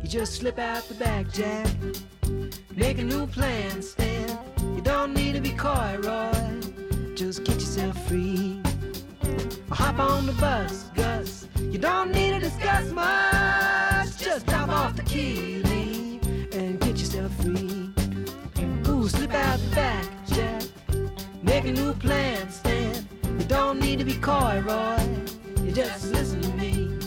You 0.02 0.10
just 0.10 0.34
slip 0.34 0.58
out 0.58 0.82
the 0.88 0.96
back, 0.96 1.32
Jack. 1.32 1.68
Make 2.76 2.98
a 2.98 3.04
new 3.04 3.28
plan, 3.28 3.84
Stan. 3.84 4.36
You 4.76 4.82
don't 4.82 5.14
need 5.14 5.36
to 5.36 5.42
be 5.42 5.52
coy, 5.52 6.00
Roy. 6.00 7.14
Just 7.14 7.44
get 7.44 7.54
yourself 7.56 7.96
free. 8.08 8.60
Or 9.70 9.76
hop 9.76 10.00
on 10.00 10.26
the 10.26 10.34
bus, 10.34 10.90
Gus. 10.96 11.47
You 11.70 11.78
don't 11.80 12.12
need 12.14 12.32
to 12.32 12.40
discuss 12.40 12.92
much. 12.92 14.18
Just 14.18 14.46
drop 14.48 14.70
off 14.70 14.96
the 14.96 15.04
key, 15.04 15.62
leave, 15.64 16.26
and 16.54 16.80
get 16.80 16.98
yourself 16.98 17.32
free. 17.44 17.90
Ooh, 18.88 19.08
slip 19.10 19.34
out 19.34 19.60
the 19.60 19.76
back, 19.76 20.06
Jack. 20.28 20.64
Make 21.44 21.66
a 21.66 21.72
new 21.74 21.94
plan, 21.94 22.50
Stan. 22.50 23.08
You 23.38 23.46
don't 23.46 23.80
need 23.80 24.00
to 24.00 24.06
be 24.06 24.16
coy, 24.16 24.64
Roy. 24.66 24.98
You 25.62 25.72
just 25.74 26.12
listen 26.14 26.42
to 26.42 26.50
me. 26.56 26.98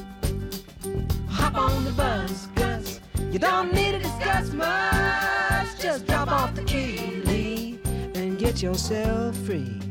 Hop 1.28 1.56
on 1.56 1.84
the 1.84 1.92
bus, 1.92 2.46
Gus. 2.54 3.00
You 3.32 3.38
don't 3.38 3.72
need 3.72 3.92
to 3.92 3.98
discuss 3.98 4.52
much. 4.52 5.80
Just 5.80 6.06
drop 6.06 6.28
off 6.28 6.54
the 6.54 6.64
key, 6.64 7.22
leave, 7.24 7.80
and 8.14 8.38
get 8.38 8.62
yourself 8.62 9.34
free. 9.38 9.89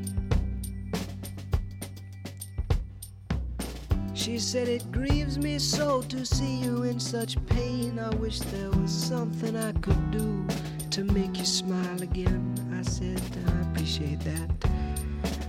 She 4.19 4.37
said 4.37 4.67
it 4.67 4.91
grieves 4.91 5.37
me 5.37 5.57
so 5.59 6.01
to 6.01 6.25
see 6.25 6.57
you 6.57 6.83
in 6.83 6.99
such 6.99 7.37
pain. 7.45 7.97
I 7.97 8.13
wish 8.15 8.39
there 8.39 8.69
was 8.71 8.91
something 8.91 9.55
I 9.55 9.71
could 9.71 10.11
do 10.11 10.45
to 10.89 11.05
make 11.05 11.37
you 11.37 11.45
smile 11.45 12.01
again. 12.01 12.53
I 12.77 12.81
said, 12.81 13.21
I 13.47 13.61
appreciate 13.61 14.19
that. 14.19 14.49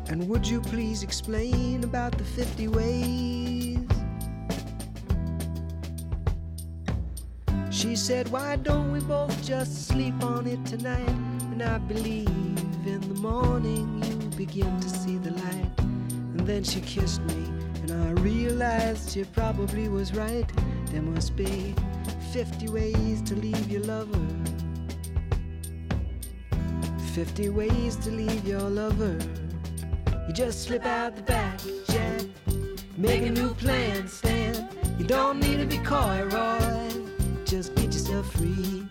And 0.08 0.28
would 0.28 0.46
you 0.46 0.60
please 0.60 1.02
explain 1.02 1.82
about 1.82 2.16
the 2.16 2.22
50 2.22 2.68
ways? 2.68 3.78
She 7.70 7.96
said, 7.96 8.28
Why 8.28 8.54
don't 8.54 8.92
we 8.92 9.00
both 9.00 9.34
just 9.44 9.88
sleep 9.88 10.14
on 10.22 10.46
it 10.46 10.64
tonight? 10.64 11.16
And 11.50 11.60
I 11.60 11.78
believe 11.78 12.28
in 12.86 13.00
the 13.00 13.20
morning 13.20 14.00
you 14.04 14.14
begin 14.36 14.78
to 14.78 14.88
see 14.88 15.18
the 15.18 15.32
light. 15.32 15.72
And 15.80 16.46
then 16.46 16.62
she 16.62 16.80
kissed 16.82 17.20
me, 17.22 17.50
I 17.90 18.11
realized 18.20 19.11
she 19.11 19.25
probably 19.25 19.88
was 19.88 20.14
right. 20.14 20.50
There 20.87 21.02
must 21.02 21.37
be 21.37 21.75
50 22.32 22.68
ways 22.68 23.23
to 23.23 23.35
leave 23.35 23.70
your 23.70 23.82
lover. 23.82 24.26
50 27.14 27.49
ways 27.50 27.97
to 27.97 28.11
leave 28.11 28.47
your 28.47 28.61
lover. 28.61 29.18
You 30.26 30.32
just 30.32 30.62
slip 30.62 30.87
out 30.87 31.16
the 31.16 31.23
back, 31.23 31.61
Jack. 31.88 32.23
Make 32.97 33.23
a 33.23 33.30
new 33.30 33.52
plan, 33.54 34.06
Stan. 34.06 34.68
You 34.99 35.06
don't 35.06 35.40
need 35.40 35.59
to 35.59 35.66
be 35.66 35.78
coy, 35.78 36.28
Roy. 36.30 36.90
Just 37.44 37.75
get 37.75 37.87
yourself 37.87 38.30
free. 38.32 38.87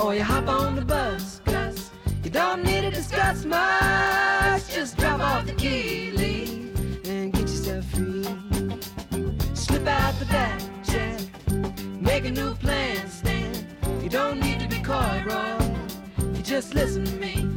Or 0.00 0.14
you 0.14 0.22
hop 0.22 0.48
on 0.48 0.76
the 0.76 0.84
bus, 0.84 1.40
Gus. 1.44 1.90
You 2.24 2.30
don't 2.30 2.62
need 2.64 2.82
to 2.82 2.90
discuss 2.90 3.44
much. 3.44 4.68
Just 4.72 4.96
drop 4.96 5.20
off 5.20 5.44
the 5.44 5.52
key, 5.52 6.12
Make 12.18 12.30
a 12.30 12.34
new 12.34 12.54
plan, 12.54 13.08
Stan. 13.08 13.54
You 14.02 14.08
don't 14.08 14.40
need 14.40 14.58
to 14.58 14.66
be 14.66 14.82
coy, 14.82 15.22
Roy. 15.24 15.56
You 16.34 16.42
just 16.42 16.74
listen 16.74 17.04
to 17.04 17.14
me. 17.14 17.48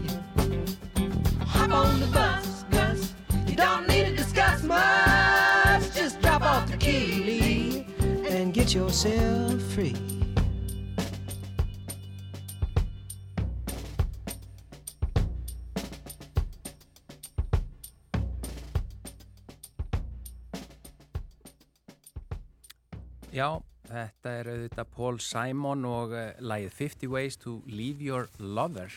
Hop 1.48 1.72
on 1.72 2.00
the 2.00 2.06
bus, 2.06 2.63
Gus. 2.70 3.15
You 3.48 3.56
don't 3.56 3.88
need 3.88 4.06
to 4.06 4.15
discuss 4.15 4.62
much. 4.62 5.96
Just 5.96 6.22
drop 6.22 6.44
off 6.44 6.70
the 6.70 6.77
key, 6.77 7.88
and 8.30 8.53
get 8.53 8.75
yourself 8.75 9.60
free. 9.74 9.96
Er 24.41 24.50
auðvitað 24.50 24.91
Pól 24.95 25.19
Sæmon 25.21 25.86
og 25.86 26.13
uh, 26.15 26.31
lagið 26.41 26.77
50 26.79 27.12
Ways 27.13 27.38
to 27.41 27.60
Leave 27.69 28.01
Your 28.01 28.29
Lover. 28.39 28.89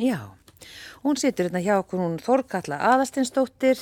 Já, 0.00 0.34
hún 1.04 1.16
situr 1.20 1.48
hérna 1.48 1.62
hjá 1.64 1.78
okkur 1.78 2.02
hún 2.02 2.18
Þorkalla 2.22 2.80
Aðastinsdóttir, 2.92 3.80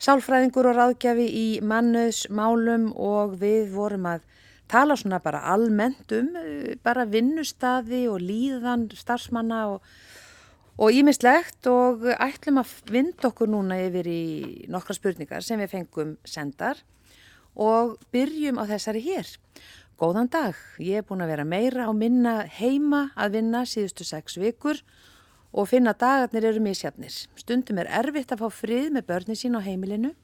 sálfræðingur 0.00 0.70
og 0.70 0.78
ráðgjafi 0.78 1.26
í 1.26 1.46
mannöðsmálum 1.66 2.90
og 2.96 3.36
við 3.42 3.74
vorum 3.74 4.08
að 4.14 4.24
tala 4.70 4.96
svona 4.96 5.18
bara 5.20 5.42
almennt 5.50 6.14
um 6.14 6.30
eh, 6.38 6.76
bara 6.80 7.08
vinnustaði 7.10 8.06
og 8.08 8.22
líðan 8.22 8.88
starfsmanna 8.94 9.66
og 9.74 9.84
og 10.80 10.96
ímislegt 10.96 11.66
og 11.68 12.06
ætlum 12.14 12.62
að 12.62 12.70
vinda 12.88 13.28
okkur 13.28 13.50
núna 13.52 13.76
yfir 13.84 14.06
í 14.08 14.22
nokkra 14.72 14.94
spurningar 14.96 15.44
sem 15.44 15.60
við 15.60 15.74
fengum 15.74 16.14
sendar 16.24 16.80
og 17.52 17.98
byrjum 18.14 18.56
á 18.56 18.64
þessari 18.70 19.02
hér. 19.04 19.28
Góðan 20.00 20.30
dag, 20.32 20.56
ég 20.80 20.96
er 20.96 21.04
búin 21.04 21.20
að 21.20 21.28
vera 21.34 21.44
meira 21.44 21.84
á 21.84 21.92
minna 21.92 22.30
heima 22.48 23.10
að 23.20 23.34
vinna 23.34 23.66
síðustu 23.68 24.06
sex 24.08 24.38
vikur 24.40 24.78
og 25.52 25.66
finna 25.68 25.92
dagarnir 25.92 26.46
eru 26.48 26.62
misjafnir. 26.64 27.12
Stundum 27.36 27.82
er 27.82 27.90
erfitt 27.98 28.32
að 28.32 28.40
fá 28.40 28.56
frið 28.62 28.86
með 28.94 29.04
börni 29.10 29.36
sín 29.36 29.58
á 29.58 29.60
heimilinu 29.60 30.14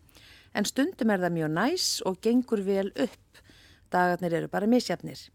en 0.57 0.65
stundum 0.65 1.13
er 1.13 1.21
það 1.21 1.35
mjög 1.35 1.53
næs 1.59 1.89
og 2.09 2.17
gengur 2.25 2.63
vel 2.65 2.89
upp. 2.89 3.43
Dagarnir 3.93 4.39
eru 4.39 4.49
bara 4.49 4.71
misjafnir. 4.73 5.27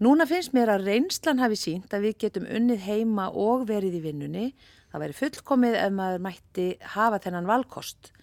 Núna 0.00 0.24
finnst 0.24 0.56
mér 0.56 0.72
að 0.78 0.88
reynslan 0.88 1.44
hafi 1.44 1.60
sínt 1.60 1.92
að 1.92 2.08
við 2.08 2.16
getum 2.24 2.48
unnið 2.48 2.88
heima 2.88 3.28
og 3.28 3.68
verið 3.68 4.00
í 4.00 4.02
vinnunni. 4.06 4.46
Það 4.88 5.04
væri 5.04 5.18
fullkomið 5.20 5.78
ef 5.82 5.92
maður 6.00 6.24
mætti 6.30 6.66
hafa 6.96 7.20
þennan 7.20 7.52
valkost. 7.52 8.14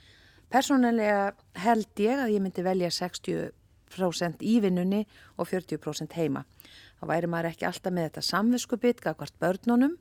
Personlega 0.50 1.30
held 1.62 2.06
ég 2.08 2.26
að 2.26 2.34
ég 2.40 2.42
myndi 2.48 2.66
velja 2.66 2.90
60% 2.90 3.67
í 4.42 4.60
vinnunni 4.62 5.06
og 5.38 5.48
40% 5.48 6.14
heima. 6.18 6.46
Það 7.00 7.10
væri 7.12 7.28
maður 7.28 7.52
ekki 7.52 7.66
alltaf 7.66 7.94
með 7.94 8.10
þetta 8.10 8.22
samviskubit, 8.22 9.02
gagvart 9.02 9.34
börnunum 9.40 9.98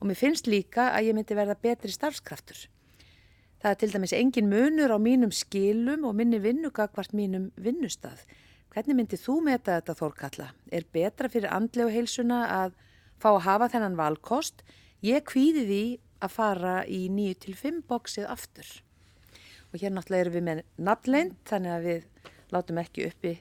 og 0.00 0.06
mér 0.08 0.18
finnst 0.18 0.46
líka 0.46 0.90
að 0.92 1.08
ég 1.08 1.14
myndi 1.14 1.34
verða 1.38 1.54
betri 1.54 1.92
starfskraftur. 1.92 2.68
Það 3.62 3.70
er 3.70 3.78
til 3.78 3.92
dæmis 3.92 4.12
engin 4.12 4.48
munur 4.50 4.90
á 4.90 4.98
mínum 4.98 5.30
skilum 5.30 6.04
og 6.04 6.16
minni 6.18 6.40
vinnu 6.42 6.72
gagvart 6.74 7.12
mínum 7.14 7.52
vinnustað. 7.54 8.18
Hvernig 8.74 8.96
myndið 8.98 9.20
þú 9.22 9.36
meta 9.46 9.76
þetta 9.76 9.94
Þórkalla? 9.94 10.48
Er 10.72 10.86
betra 10.90 11.28
fyrir 11.30 11.52
andlega 11.52 11.92
heilsuna 11.92 12.40
að 12.50 12.72
fá 13.22 13.28
að 13.34 13.44
hafa 13.46 13.68
þennan 13.74 13.98
valkost? 14.00 14.64
Ég 15.04 15.22
kvíði 15.28 15.66
því 15.68 15.84
að 16.22 16.34
fara 16.34 16.74
í 16.90 17.04
9-5 17.12 17.82
bóksið 17.86 18.26
aftur. 18.32 18.66
Og 19.70 19.78
hér 19.78 19.94
náttúrulega 19.94 20.24
erum 20.24 20.36
við 20.36 20.46
með 20.48 20.64
nafnleint 20.88 21.38
þannig 21.46 21.74
að 21.76 21.86
við 21.86 22.08
látum 22.52 22.80
ekki 22.82 23.08
uppi 23.08 23.36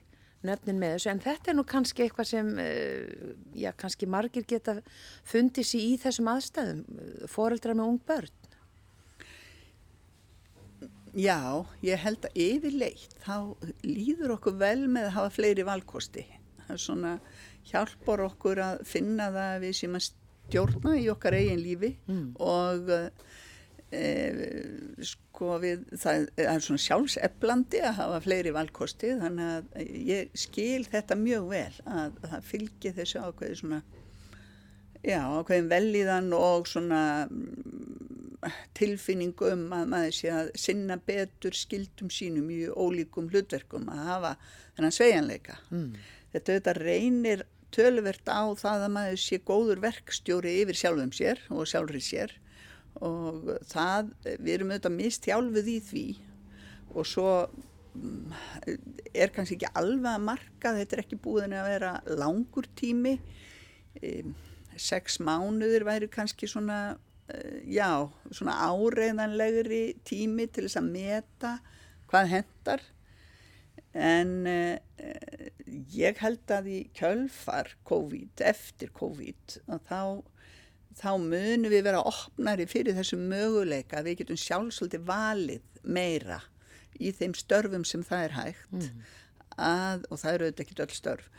nöfnin 0.47 0.79
með 0.81 0.95
þessu 0.95 1.11
en 1.11 1.21
þetta 1.21 1.51
er 1.51 1.57
nú 1.57 1.65
kannski 1.69 2.05
eitthvað 2.05 2.29
sem 2.31 2.51
eh, 2.61 3.33
já, 3.57 3.69
kannski 3.77 4.09
margir 4.09 4.45
geta 4.49 4.79
fundið 5.27 5.67
sér 5.69 5.83
í 5.85 5.97
þessum 6.01 6.31
aðstæðum, 6.31 6.85
foreldra 7.29 7.75
með 7.77 7.91
ung 7.93 7.99
börn. 8.07 8.37
Já, 11.11 11.67
ég 11.83 11.99
held 11.99 12.23
að 12.23 12.37
yfirleitt 12.39 13.17
þá 13.19 13.51
líður 13.83 14.37
okkur 14.37 14.55
vel 14.61 14.87
með 14.87 15.09
að 15.09 15.15
hafa 15.17 15.33
fleiri 15.35 15.65
valkosti. 15.67 16.23
Það 16.61 16.73
er 16.77 16.81
svona 16.85 17.13
hjálpar 17.67 18.23
okkur 18.29 18.61
að 18.63 18.83
finna 18.87 19.27
það 19.33 19.49
að 19.57 19.65
við 19.65 19.77
sem 19.81 19.97
að 19.97 20.05
stjórna 20.07 20.95
í 20.99 21.09
okkar 21.11 21.35
eigin 21.35 21.61
lífi 21.61 21.91
mm. 22.07 22.23
og 22.39 22.91
e, 22.95 23.01
sko 23.91 25.57
við, 25.59 25.81
það 25.99 26.27
er 26.39 26.61
svona 26.63 26.83
sjálfseflandi 26.85 27.81
að 27.83 27.97
hafa 27.97 28.19
fleiri 28.23 28.53
valkosti 28.55 29.15
þannig 29.19 29.49
að 29.57 29.89
ég 30.07 30.37
skil 30.37 30.85
þetta 30.87 31.17
mjög 31.19 31.49
vel 31.51 31.81
að 31.83 32.21
það 32.23 32.47
fylgir 32.47 32.95
þessu 32.95 33.25
ákveði 33.25 33.57
svona, 33.59 33.81
já 35.03 35.19
ákveðin 35.27 35.71
velíðan 35.73 36.31
og 36.37 36.69
svona 36.71 37.01
tilfinningu 38.77 39.51
um 39.51 39.65
að 39.75 39.89
maður 39.91 40.15
sé 40.17 40.31
að 40.33 40.51
sinna 40.57 40.97
betur 40.97 41.57
skildum 41.57 42.09
sínum 42.13 42.47
í 42.53 42.63
ólíkum 42.71 43.27
hlutverkum 43.29 43.89
að 43.91 44.05
hafa 44.07 44.31
þennan 44.77 44.95
sveianleika. 44.95 45.57
Mm. 45.69 45.91
Þetta 46.31 46.55
auðvitað 46.55 46.79
reynir 46.87 47.43
tölvert 47.75 48.31
á 48.31 48.43
það 48.57 48.85
að 48.87 48.95
maður 48.95 49.19
sé 49.23 49.41
góður 49.45 49.83
verkstjóri 49.83 50.55
yfir 50.63 50.79
sjálfum 50.79 51.11
sér 51.15 51.43
og 51.53 51.69
sjálfrið 51.69 52.07
sér 52.07 52.33
og 52.99 53.51
það, 53.71 54.11
við 54.27 54.53
erum 54.55 54.73
auðvitað 54.73 54.97
mistjálfuð 54.97 55.69
í 55.71 55.77
því. 55.87 56.05
Og 56.91 57.07
svo 57.07 57.29
mm, 57.95 58.33
er 59.13 59.31
kannski 59.35 59.59
ekki 59.59 59.71
alveg 59.79 60.11
að 60.11 60.25
marka, 60.27 60.75
þetta 60.79 60.97
er 60.97 61.03
ekki 61.05 61.21
búin 61.21 61.55
að 61.55 61.69
vera 61.71 61.93
langur 62.19 62.67
tími, 62.75 63.15
sex 64.79 65.19
mánuður 65.23 65.87
væri 65.87 66.07
kannski 66.11 66.47
svona 66.47 66.81
Eh, 67.31 67.61
já, 67.69 68.09
svona 68.33 68.55
áreiðanlegri 68.65 69.99
tími 70.07 70.47
til 70.51 70.65
þess 70.65 70.79
að 70.81 70.89
meta 70.91 71.51
hvað 72.11 72.31
hendar 72.31 72.83
en 73.91 74.31
uh, 74.47 74.75
ég 75.91 76.19
held 76.23 76.51
að 76.55 76.69
í 76.71 76.79
kjölfar 76.95 77.73
COVID, 77.87 78.43
eftir 78.47 78.91
COVID 78.95 79.57
þá, 79.87 80.23
þá 80.99 81.11
munum 81.21 81.71
við 81.71 81.85
vera 81.87 82.03
opnari 82.07 82.67
fyrir 82.69 82.97
þessu 82.97 83.19
möguleika 83.19 83.99
að 83.99 84.09
við 84.09 84.21
getum 84.21 84.39
sjálfsvöldi 84.41 85.01
valið 85.07 85.81
meira 85.83 86.41
í 86.99 87.11
þeim 87.15 87.35
störfum 87.37 87.87
sem 87.87 88.03
það 88.05 88.25
er 88.25 88.35
hægt 88.37 88.75
mm. 88.75 89.03
að, 89.57 90.05
og 90.09 90.21
það 90.21 90.33
eru 90.33 90.47
auðvitað 90.47 90.65
ekki 90.65 90.81
öll 90.85 90.95
störf 90.97 91.29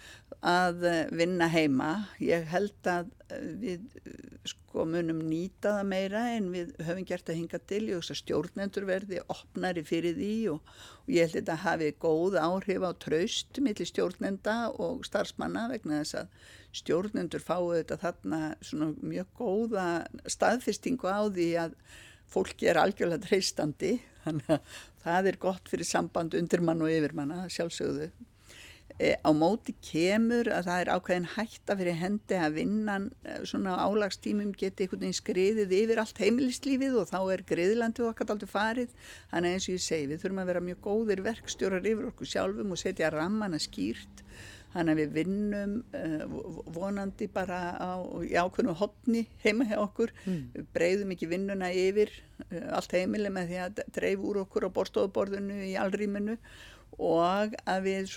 að 0.43 0.85
eh, 0.88 1.03
vinna 1.15 1.47
heima. 1.51 1.91
Ég 2.23 2.49
held 2.51 2.88
að 2.91 3.11
eh, 3.31 3.45
við 3.62 3.85
eh, 4.03 4.17
sko 4.51 4.87
munum 4.91 5.21
nýta 5.29 5.77
það 5.79 5.91
meira 5.93 6.23
en 6.35 6.49
við 6.55 6.73
höfum 6.83 7.07
gert 7.07 7.31
að 7.31 7.38
hinga 7.38 7.61
til. 7.71 7.83
Ég 7.93 8.01
veist 8.01 8.15
að 8.15 8.21
stjórnendur 8.25 8.88
verði 8.88 9.21
opnari 9.31 9.85
fyrir 9.87 10.17
því 10.19 10.35
og, 10.57 10.73
og 11.05 11.15
ég 11.15 11.29
held 11.29 11.37
að 11.37 11.38
þetta 11.38 11.59
hafi 11.67 11.93
góð 12.03 12.41
áhrif 12.43 12.88
á 12.88 12.91
traust 13.07 13.62
millir 13.62 13.91
stjórnenda 13.93 14.57
og 14.83 15.07
starfsmanna 15.07 15.69
vegna 15.71 16.03
þess 16.03 16.25
að 16.25 16.35
stjórnendur 16.76 17.42
fáu 17.44 17.72
þetta 17.74 18.00
þarna 18.00 18.40
svona 18.64 18.92
mjög 19.02 19.30
góða 19.38 19.87
staðfestingu 20.30 21.08
á 21.08 21.22
því 21.28 21.48
að 21.66 21.76
fólki 22.32 22.68
er 22.70 22.80
algjörlega 22.80 23.28
treystandi. 23.28 23.96
Þannig 24.24 24.52
að 24.54 24.76
það 25.02 25.30
er 25.32 25.40
gott 25.42 25.70
fyrir 25.70 25.88
samband 25.88 26.37
undirmann 26.38 26.85
og 26.85 26.92
yfirmanna 26.92 27.46
sjálfsögðu. 27.52 28.12
E, 29.00 29.14
á 29.16 29.30
móti 29.32 29.72
kemur 29.80 30.50
að 30.52 30.66
það 30.68 30.82
er 30.82 30.90
ákveðin 30.92 31.28
hætta 31.32 31.76
fyrir 31.78 31.96
hendi 31.96 32.37
að 32.37 32.56
vinnan 32.58 33.06
e, 33.24 33.38
svona 33.48 33.78
álagstímum 33.80 34.52
geti 34.58 34.85
einhvern 34.85 35.06
veginn 35.06 35.16
skriðið 35.16 35.72
yfir 35.78 36.02
allt 36.02 36.20
heimilislífið 36.20 36.98
og 37.00 37.08
þá 37.08 37.18
er 37.35 37.44
griðlandu 37.48 38.06
okkar 38.11 38.35
aldrei 38.35 38.52
farið. 38.52 38.92
Þannig 39.32 39.56
eins 39.56 39.68
og 39.68 39.76
ég 39.78 39.85
segi 39.87 40.11
við 40.12 40.24
þurfum 40.24 40.42
að 40.44 40.50
vera 40.52 40.64
mjög 40.68 40.82
góðir 40.87 41.24
verkstjórar 41.24 41.88
yfir 41.88 42.11
okkur 42.12 42.32
sjálfum 42.35 42.76
og 42.76 42.82
setja 42.82 43.12
rammana 43.14 43.61
skýrt 43.62 44.24
þannig 44.72 44.92
að 44.92 45.00
við 45.02 45.14
vinnum 45.18 45.74
uh, 45.98 46.24
vonandi 46.74 47.28
bara 47.32 47.61
á, 47.76 47.92
í 48.24 48.35
ákveðinu 48.35 48.76
hodni 48.80 49.24
heima 49.44 49.68
hjá 49.68 49.78
okkur. 49.82 50.12
Mm. 50.26 50.42
við 50.56 50.68
breyðum 50.76 51.14
ekki 51.14 51.30
vinnuna 51.30 51.72
yfir 51.76 52.12
uh, 52.48 52.68
allt 52.78 52.96
heimileg 52.96 53.35
með 53.35 53.52
því 53.52 53.64
að 53.66 53.82
dreif 53.98 54.28
úr 54.28 54.42
okkur 54.44 54.68
á 54.68 54.74
borstofuborðinu 54.76 55.62
í 55.70 55.74
allrýminu 55.80 56.38
og 57.00 57.54
að 57.68 57.87
við 57.87 58.11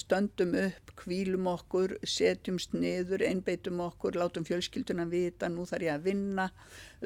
stöndum 0.00 0.54
upp, 0.58 0.92
kvílum 0.98 1.46
okkur, 1.52 1.94
setjumst 2.02 2.74
niður, 2.74 3.22
einbeitum 3.28 3.80
okkur, 3.84 4.18
látum 4.18 4.46
fjölskylduna 4.48 5.06
vita, 5.10 5.48
nú 5.48 5.66
þarf 5.68 5.86
ég 5.86 5.94
að 5.94 6.08
vinna, 6.08 6.48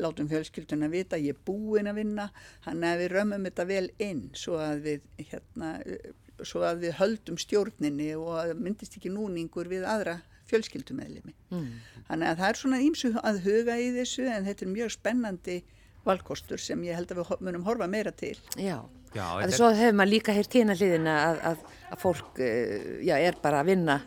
látum 0.00 0.30
fjölskylduna 0.30 0.88
vita, 0.92 1.20
ég 1.20 1.36
er 1.36 1.44
búinn 1.44 1.90
að 1.90 2.00
vinna, 2.00 2.30
þannig 2.64 2.88
að 2.88 3.02
við 3.02 3.12
römmum 3.12 3.46
þetta 3.50 3.68
vel 3.68 3.86
inn 4.00 4.24
svo 4.32 4.58
að 4.62 4.84
við, 4.86 5.06
hérna, 5.20 5.74
svo 6.48 6.64
að 6.66 6.86
við 6.86 6.96
höldum 7.00 7.38
stjórninni 7.40 8.12
og 8.18 8.32
að 8.40 8.54
myndist 8.60 8.96
ekki 8.98 9.12
núningur 9.12 9.70
við 9.70 9.86
aðra 9.88 10.20
fjölskyldumeðlimi. 10.50 11.34
Mm. 11.52 11.68
Þannig 12.08 12.32
að 12.32 12.40
það 12.42 12.48
er 12.48 12.60
svona 12.62 12.80
ímsu 12.84 13.12
að 13.22 13.44
huga 13.46 13.78
í 13.80 13.92
þessu 13.96 14.26
en 14.28 14.48
þetta 14.48 14.66
er 14.66 14.72
mjög 14.72 14.94
spennandi 14.96 15.60
valkostur 16.02 16.60
sem 16.60 16.82
ég 16.84 16.98
held 16.98 17.14
að 17.14 17.22
við 17.22 17.46
munum 17.46 17.68
horfa 17.68 17.88
meira 17.90 18.12
til. 18.12 18.34
Já. 18.58 18.80
Já, 19.12 19.26
að 19.44 19.52
svo 19.52 19.68
hefur 19.76 19.96
maður 19.98 20.14
líka 20.14 20.32
hér 20.32 20.48
tína 20.48 20.74
hliðina 20.76 21.14
að, 21.20 21.38
að, 21.50 21.64
að 21.92 22.00
fólk 22.00 22.38
uh, 22.40 22.84
já, 23.04 23.12
er 23.20 23.36
bara 23.42 23.60
að 23.60 23.68
vinna 23.68 23.98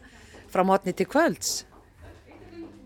frá 0.49 0.63
mótni 0.65 0.95
til 0.97 1.05
kvölds 1.09 1.59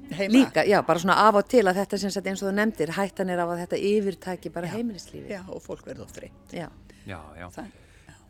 Heima. 0.09 0.31
líka, 0.33 0.65
já, 0.67 0.81
bara 0.85 0.99
svona 0.99 1.15
af 1.27 1.37
og 1.39 1.47
til 1.47 1.63
að 1.69 1.79
þetta 1.83 1.99
sem 2.01 2.11
sagt 2.11 2.27
eins 2.27 2.41
og 2.41 2.49
þú 2.49 2.55
nefndir, 2.57 2.91
hættan 2.97 3.29
er 3.31 3.39
á 3.39 3.45
að 3.45 3.61
þetta 3.61 3.81
yfirtæki 3.91 4.51
bara 4.51 4.71
heimilislífi 4.73 5.31
Já, 5.31 5.43
og 5.47 5.61
fólk 5.63 5.85
verður 5.87 6.09
þreytt 6.15 6.55
Já, 6.57 6.67
já, 7.05 7.19
já. 7.37 7.47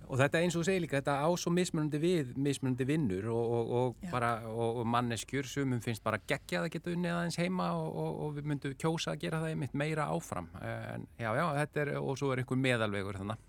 Og 0.10 0.18
þetta 0.18 0.40
eins 0.42 0.56
og 0.58 0.66
segir 0.66 0.82
líka, 0.82 0.98
þetta 0.98 1.20
ás 1.22 1.44
og 1.46 1.54
mismunandi 1.54 2.00
við, 2.02 2.32
mismunandi 2.42 2.88
vinnur 2.90 3.28
og, 3.30 3.52
og, 3.54 3.74
og, 3.80 4.08
bara, 4.10 4.32
og 4.50 4.82
manneskjur 4.90 5.46
sumum 5.46 5.84
finnst 5.86 6.02
bara 6.06 6.18
gegja 6.26 6.64
að 6.64 6.72
geta 6.74 6.94
unnið 6.96 7.14
aðeins 7.14 7.38
heima 7.38 7.70
og 7.78 8.34
við 8.40 8.50
myndum 8.50 8.74
kjósa 8.82 9.14
að 9.14 9.28
gera 9.28 9.44
það 9.44 9.54
einmitt 9.54 9.78
meira 9.78 10.10
áfram. 10.10 10.50
En, 10.66 11.06
já, 11.22 11.30
já, 11.38 11.46
er, 11.84 11.94
og 12.02 12.18
svo 12.18 12.34
er 12.34 12.42
einhver 12.42 12.58
meðalvegur 12.58 13.22
þannig. 13.22 13.46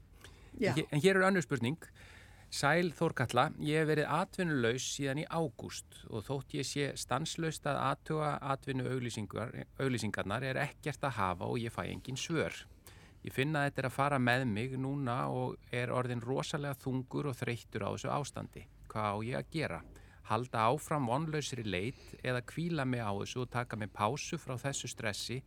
En, 0.60 0.82
en 0.84 1.00
hér 1.00 1.16
er 1.16 1.28
önnur 1.30 1.46
spurning. 1.46 1.80
Sæl 2.50 2.90
Þórkalla, 2.98 3.44
ég 3.62 3.78
hef 3.78 3.86
verið 3.86 4.08
atvinnulegs 4.10 4.88
síðan 4.96 5.20
í 5.22 5.26
ágúst 5.30 6.00
og 6.10 6.24
þótt 6.26 6.56
ég 6.58 6.66
sé 6.66 6.88
stanslaust 6.98 7.68
að 7.70 7.78
aðtuga 7.84 8.32
atvinnu 8.52 8.90
auglýsingarnar 8.90 10.46
er 10.48 10.58
ekkert 10.64 11.06
að 11.06 11.14
hafa 11.20 11.46
og 11.46 11.60
ég 11.62 11.70
fæ 11.70 11.84
engin 11.86 12.18
svör. 12.18 12.64
Ég 13.20 13.34
finna 13.36 13.66
þetta 13.66 13.82
er 13.82 13.86
að 13.90 13.96
fara 13.98 14.18
með 14.22 14.46
mig 14.48 14.74
núna 14.80 15.16
og 15.28 15.72
er 15.76 15.92
orðin 15.92 16.22
rosalega 16.24 16.78
þungur 16.80 17.28
og 17.28 17.36
þreyttur 17.36 17.84
á 17.84 17.92
þessu 17.92 18.12
ástandi. 18.14 18.62
Hvað 18.88 19.08
á 19.12 19.16
ég 19.28 19.40
að 19.40 19.50
gera? 19.52 19.80
Halda 20.30 20.64
áfram 20.70 21.08
vonlausri 21.10 21.66
leit 21.66 22.00
eða 22.24 22.40
kvíla 22.48 22.86
mig 22.88 23.04
á 23.04 23.12
þessu 23.12 23.42
og 23.44 23.50
taka 23.52 23.76
mig 23.76 23.92
pásu 23.92 24.38
frá 24.40 24.56
þessu 24.56 24.88
stressi 24.88 25.42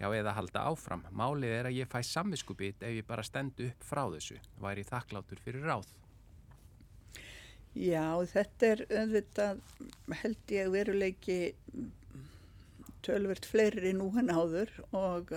já 0.00 0.08
eða 0.10 0.34
halda 0.34 0.66
áfram. 0.66 1.06
Málið 1.14 1.54
er 1.60 1.70
að 1.70 1.78
ég 1.78 1.90
fæ 1.90 2.00
samviskubit 2.10 2.82
ef 2.82 2.98
ég 2.98 3.06
bara 3.06 3.22
stendu 3.22 3.68
upp 3.70 3.86
frá 3.86 4.02
þessu. 4.10 4.40
Væri 4.58 4.82
þakklátur 4.88 5.42
fyrir 5.44 5.66
ráð. 5.68 5.92
Já, 7.72 8.18
þetta 8.28 8.66
er 8.68 8.82
auðvitað 8.90 9.60
held 10.20 10.50
ég 10.52 10.72
veruleiki 10.74 11.38
tölvert 13.06 13.46
fleiri 13.48 13.94
nú 13.96 14.10
en 14.18 14.28
áður 14.28 14.74
og 14.90 15.32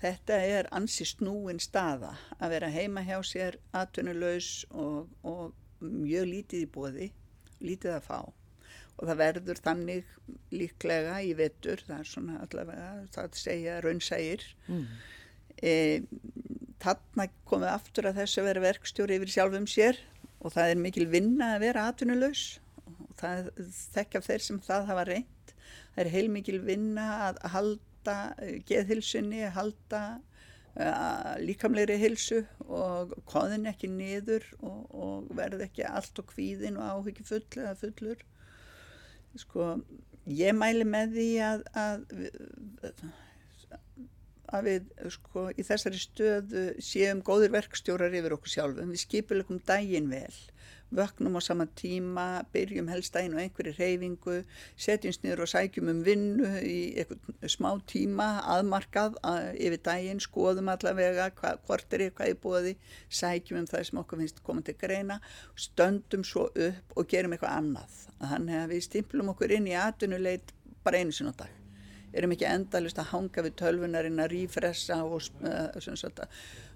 þetta 0.00 0.40
er 0.44 0.68
ansi 0.76 1.06
snúin 1.08 1.60
staða 1.62 2.14
að 2.38 2.56
vera 2.56 2.72
heima 2.72 3.04
hjá 3.06 3.18
sér, 3.24 3.60
atvinnulegs 3.76 4.66
og, 4.70 5.12
og 5.24 5.54
mjög 5.80 6.28
lítið 6.32 6.64
í 6.66 6.72
bóði, 6.72 7.12
lítið 7.64 7.96
að 7.96 8.04
fá 8.08 8.18
og 8.96 9.10
það 9.10 9.18
verður 9.20 9.60
þannig 9.60 10.12
líklega 10.56 11.18
í 11.24 11.32
vettur, 11.36 11.82
það 11.84 11.98
er 11.98 12.10
svona 12.10 12.36
allavega, 12.44 12.90
það 13.12 13.38
segja 13.40 13.78
raunsægir. 13.84 14.44
Mm. 14.72 14.86
E, 15.56 15.72
þarna 16.80 17.28
komið 17.48 17.72
aftur 17.72 18.08
að 18.08 18.22
þessu 18.22 18.42
að 18.42 18.48
vera 18.50 18.64
verkstjóri 18.64 19.18
yfir 19.18 19.32
sjálfum 19.34 19.68
sér 19.68 20.00
og 20.40 20.54
það 20.54 20.72
er 20.72 20.80
mikil 20.80 21.08
vinna 21.12 21.54
að 21.54 21.64
vera 21.66 21.86
atvinnulegs 21.90 22.46
og 22.86 23.12
það 23.20 23.50
þekkja 23.96 24.24
þeir 24.30 24.46
sem 24.46 24.62
það 24.64 24.88
hafa 24.92 25.06
reynd. 25.10 25.52
Það 25.96 26.02
er 26.04 26.12
heil 26.12 26.26
mikil 26.32 26.58
vinna 26.64 27.06
að 27.28 27.42
halda 27.52 27.85
geðhilsunni, 28.68 29.42
að 29.48 29.54
halda 29.56 30.02
uh, 30.76 31.34
líkamleiri 31.42 31.98
hilsu 32.00 32.42
og 32.66 33.14
koðin 33.28 33.68
ekki 33.70 33.90
niður 33.92 34.46
og, 34.60 34.80
og 34.94 35.30
verð 35.36 35.66
ekki 35.66 35.86
allt 35.88 36.22
og 36.22 36.30
kvíðin 36.32 36.78
og 36.80 37.00
áhyggju 37.00 37.28
full 37.28 37.44
eða 37.56 37.76
fullur. 37.80 38.24
Sko, 39.36 39.74
ég 40.32 40.56
mæli 40.56 40.86
með 40.88 41.16
því 41.18 41.30
að, 41.44 41.64
að, 41.76 42.04
að 44.54 44.68
við 44.70 44.90
sko, 45.16 45.46
í 45.54 45.64
þessari 45.66 46.02
stöðu 46.02 46.66
séum 46.82 47.22
góðir 47.26 47.54
verkstjórar 47.54 48.14
yfir 48.14 48.36
okkur 48.36 48.52
sjálfum, 48.52 48.92
við 48.94 49.02
skipuleikum 49.06 49.62
dægin 49.66 50.10
vel 50.12 50.34
vöknum 50.90 51.34
á 51.34 51.40
sama 51.42 51.66
tíma, 51.66 52.46
byrjum 52.52 52.88
helst 52.88 53.14
dægin 53.14 53.34
og 53.34 53.40
einhverju 53.42 53.74
reyfingu, 53.78 54.36
setjumst 54.78 55.24
niður 55.24 55.42
og 55.44 55.50
sækjum 55.50 55.90
um 55.90 56.02
vinnu 56.06 56.52
í 56.62 56.78
einhvern 57.00 57.50
smá 57.50 57.70
tíma, 57.90 58.28
aðmarkað 58.54 59.18
að, 59.26 59.50
yfir 59.58 59.82
dægin, 59.90 60.22
skoðum 60.22 60.70
allavega 60.70 61.28
hva, 61.40 61.56
hvort 61.66 61.98
er 61.98 62.06
eitthvað 62.06 62.32
í 62.32 62.38
bóði, 62.46 62.76
sækjum 63.10 63.64
um 63.64 63.68
það 63.72 63.86
sem 63.90 64.02
okkur 64.04 64.22
finnst 64.22 64.42
komað 64.46 64.70
til 64.70 64.78
greina, 64.86 65.20
stöndum 65.58 66.24
svo 66.24 66.48
upp 66.54 66.96
og 66.96 67.10
gerum 67.10 67.34
eitthvað 67.34 67.58
annað. 67.58 68.00
Þannig 68.22 68.62
að 68.62 68.74
við 68.74 68.88
stimplum 68.88 69.34
okkur 69.34 69.58
inn 69.58 69.70
í 69.70 69.78
atunuleit 69.80 70.54
bara 70.86 71.02
einu 71.02 71.14
sinna 71.14 71.34
dag 71.36 71.65
erum 72.16 72.32
ekki 72.34 72.46
endalist 72.48 73.00
að 73.00 73.10
hanga 73.12 73.44
við 73.46 73.56
tölvunarinn 73.60 74.22
að 74.22 74.32
rífressa 74.32 75.00
og 75.04 75.20
uh, 75.44 75.96
sagt, 75.98 76.22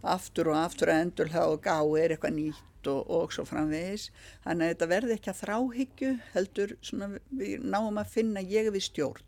aftur 0.02 0.52
og 0.52 0.58
aftur 0.60 0.92
að 0.92 1.04
endur 1.04 1.32
þá 1.32 1.40
og 1.46 1.62
gá 1.64 1.78
er 2.00 2.14
eitthvað 2.14 2.36
nýtt 2.36 2.90
og, 2.90 3.00
og 3.10 3.34
svo 3.34 3.46
framvegis. 3.48 4.08
Þannig 4.44 4.66
að 4.66 4.74
þetta 4.74 4.90
verði 4.94 5.16
ekki 5.16 5.32
að 5.32 5.40
þráhyggju 5.40 6.12
heldur 6.34 6.76
svona, 6.84 7.10
við 7.40 7.66
náum 7.66 8.00
að 8.00 8.14
finna 8.14 8.44
ég 8.44 8.70
við 8.74 8.86
stjórn 8.88 9.26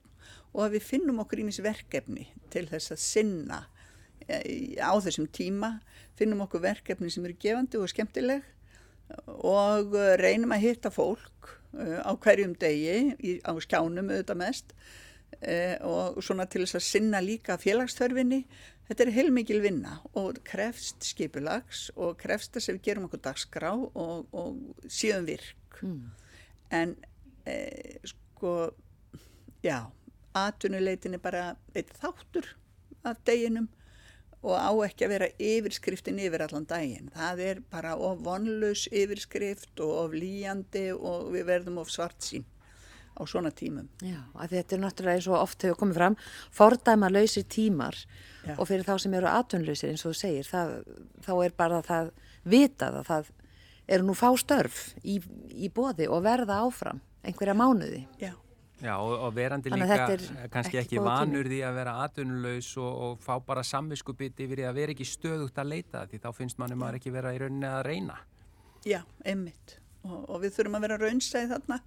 og 0.53 0.67
að 0.67 0.75
við 0.77 0.89
finnum 0.91 1.21
okkur 1.23 1.41
í 1.41 1.47
mis 1.49 1.63
verkefni 1.65 2.27
til 2.53 2.67
þess 2.69 2.93
að 2.93 3.01
sinna 3.01 3.63
eh, 4.29 4.77
á 4.77 4.93
þessum 5.01 5.29
tíma. 5.33 5.79
Finnum 6.19 6.45
okkur 6.45 6.65
verkefni 6.65 7.09
sem 7.13 7.25
eru 7.25 7.39
gefandi 7.41 7.81
og 7.81 7.89
skemmtileg 7.93 8.45
og 9.33 9.97
eh, 9.97 10.15
reynum 10.21 10.53
að 10.53 10.67
hitta 10.69 10.93
fólk 10.93 11.57
á 11.73 12.13
hverjum 12.21 12.53
degi 12.61 13.39
á 13.49 13.53
skjánum 13.65 14.11
auðvitað 14.13 14.41
mest 14.43 14.75
og 15.83 16.21
svona 16.23 16.47
til 16.51 16.63
þess 16.63 16.79
að 16.79 16.87
sinna 16.87 17.21
líka 17.25 17.57
félagsþörfinni. 17.61 18.43
Þetta 18.89 19.05
er 19.05 19.15
heilmikil 19.17 19.61
vinna 19.65 19.97
og 20.19 20.41
krefst 20.47 21.07
skipulags 21.07 21.87
og 21.97 22.17
krefst 22.21 22.55
þess 22.57 22.71
að 22.71 22.79
við 22.79 22.87
gerum 22.89 23.07
okkur 23.09 23.23
dagskrá 23.25 23.73
og, 23.73 24.27
og 24.35 24.89
síðan 24.91 25.29
virk. 25.29 25.79
Mm. 25.83 26.03
En 26.73 26.97
eh, 27.49 27.99
sko, 28.07 28.73
já, 29.65 29.79
atvinnuleitin 30.37 31.17
er 31.17 31.23
bara 31.23 31.47
eitt 31.75 31.95
þáttur 32.03 32.53
af 33.07 33.23
deginum 33.27 33.71
og 34.43 34.59
á 34.59 34.71
ekki 34.85 35.07
að 35.07 35.13
vera 35.15 35.31
yfirskriftin 35.39 36.19
yfir 36.23 36.43
allan 36.45 36.67
daginn. 36.67 37.13
Það 37.15 37.45
er 37.47 37.61
bara 37.71 37.95
of 37.95 38.25
vonlaus 38.27 38.89
yfirskrift 38.91 39.79
og 39.85 39.93
of 40.05 40.17
líjandi 40.19 40.89
og 40.97 41.31
við 41.35 41.47
verðum 41.51 41.79
of 41.83 41.93
svart 41.95 42.19
sín 42.27 42.47
á 43.13 43.23
svona 43.29 43.53
tímum. 43.55 43.89
Já, 44.03 44.21
þetta 44.51 44.77
er 44.77 44.83
náttúrulega 44.83 45.21
eins 45.21 45.29
og 45.31 45.39
oft 45.39 45.67
hefur 45.67 45.79
komið 45.83 46.01
fram, 46.01 46.19
fordæma 46.55 47.11
lausir 47.13 47.47
tímar 47.49 47.97
Já. 48.47 48.57
og 48.57 48.67
fyrir 48.71 48.87
þá 48.87 48.97
sem 49.03 49.15
eru 49.19 49.31
atvinnlausir 49.31 49.93
eins 49.93 50.05
og 50.07 50.15
þú 50.15 50.21
segir, 50.23 50.49
það, 50.49 50.77
þá 51.27 51.33
er 51.45 51.57
bara 51.57 51.83
það 51.87 52.13
vitað 52.43 53.01
að 53.01 53.09
það 53.11 53.33
eru 53.93 54.07
nú 54.09 54.15
fá 54.17 54.29
störf 54.41 54.85
í, 55.03 55.19
í 55.53 55.69
bóði 55.73 56.09
og 56.09 56.25
verða 56.25 56.63
áfram 56.65 57.03
einhverja 57.23 57.57
mánuði. 57.59 58.07
Já. 58.23 58.33
Já 58.83 58.97
og, 58.99 59.13
og 59.29 59.35
verandi 59.37 59.71
líka 59.71 60.09
kannski 60.51 60.81
ekki, 60.81 60.97
ekki 60.97 61.03
vanur 61.05 61.47
því 61.47 61.61
að 61.69 61.77
vera 61.79 61.93
atvinnulegs 62.03 62.73
og, 62.83 62.91
og 62.91 63.21
fá 63.23 63.37
bara 63.47 63.63
samviskubiti 63.63 64.49
yfir 64.49 64.59
því 64.59 64.67
að 64.67 64.81
vera 64.81 64.95
ekki 64.97 65.07
stöðugt 65.07 65.61
að 65.63 65.71
leita 65.77 66.03
því 66.11 66.19
þá 66.25 66.29
finnst 66.35 66.59
manni 66.59 66.79
maður 66.81 66.99
ekki 66.99 67.15
vera 67.15 67.31
í 67.31 67.39
rauninni 67.45 67.71
að 67.71 67.85
reyna. 67.87 68.19
Já, 68.83 68.99
einmitt 69.23 69.77
og, 70.03 70.25
og 70.27 70.43
við 70.43 70.57
þurfum 70.57 70.79
að 70.81 70.87
vera 70.89 70.99
raunsæði 71.05 71.51
þarna 71.53 71.79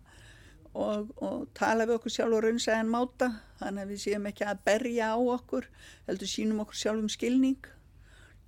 og, 0.75 1.11
og 1.23 1.45
tala 1.57 1.87
við 1.87 1.99
okkur 1.99 2.13
sjálf 2.13 2.37
og 2.37 2.43
raunsæðan 2.45 2.91
máta 2.91 3.29
þannig 3.61 3.85
að 3.85 3.93
við 3.93 4.01
séum 4.03 4.27
ekki 4.29 4.47
að 4.47 4.63
berja 4.67 5.13
á 5.15 5.17
okkur 5.17 5.69
heldur 6.09 6.31
sínum 6.31 6.61
okkur 6.65 6.79
sjálfum 6.81 7.11
skilning 7.11 7.69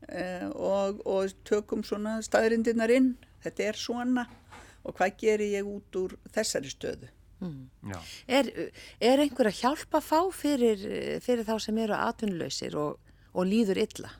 eh, 0.09 0.47
og, 0.51 1.01
og 1.07 1.35
tökum 1.47 1.85
svona 1.87 2.17
staðrindirnar 2.25 2.93
inn 2.93 3.13
þetta 3.45 3.69
er 3.69 3.79
svona 3.79 4.27
og 4.83 4.95
hvað 4.97 5.17
gerir 5.23 5.55
ég 5.55 5.67
út 5.67 5.99
úr 5.99 6.15
þessari 6.35 6.71
stöðu 6.71 7.09
mm. 7.43 7.95
er, 8.27 8.51
er 8.99 9.23
einhver 9.23 9.51
að 9.51 9.59
hjálpa 9.61 10.03
fá 10.03 10.19
fyrir, 10.35 10.83
fyrir 11.23 11.47
þá 11.47 11.57
sem 11.63 11.83
eru 11.83 11.97
atvinnuleysir 11.97 12.77
og, 12.79 12.99
og 13.33 13.47
líður 13.47 13.83
illa? 13.87 14.13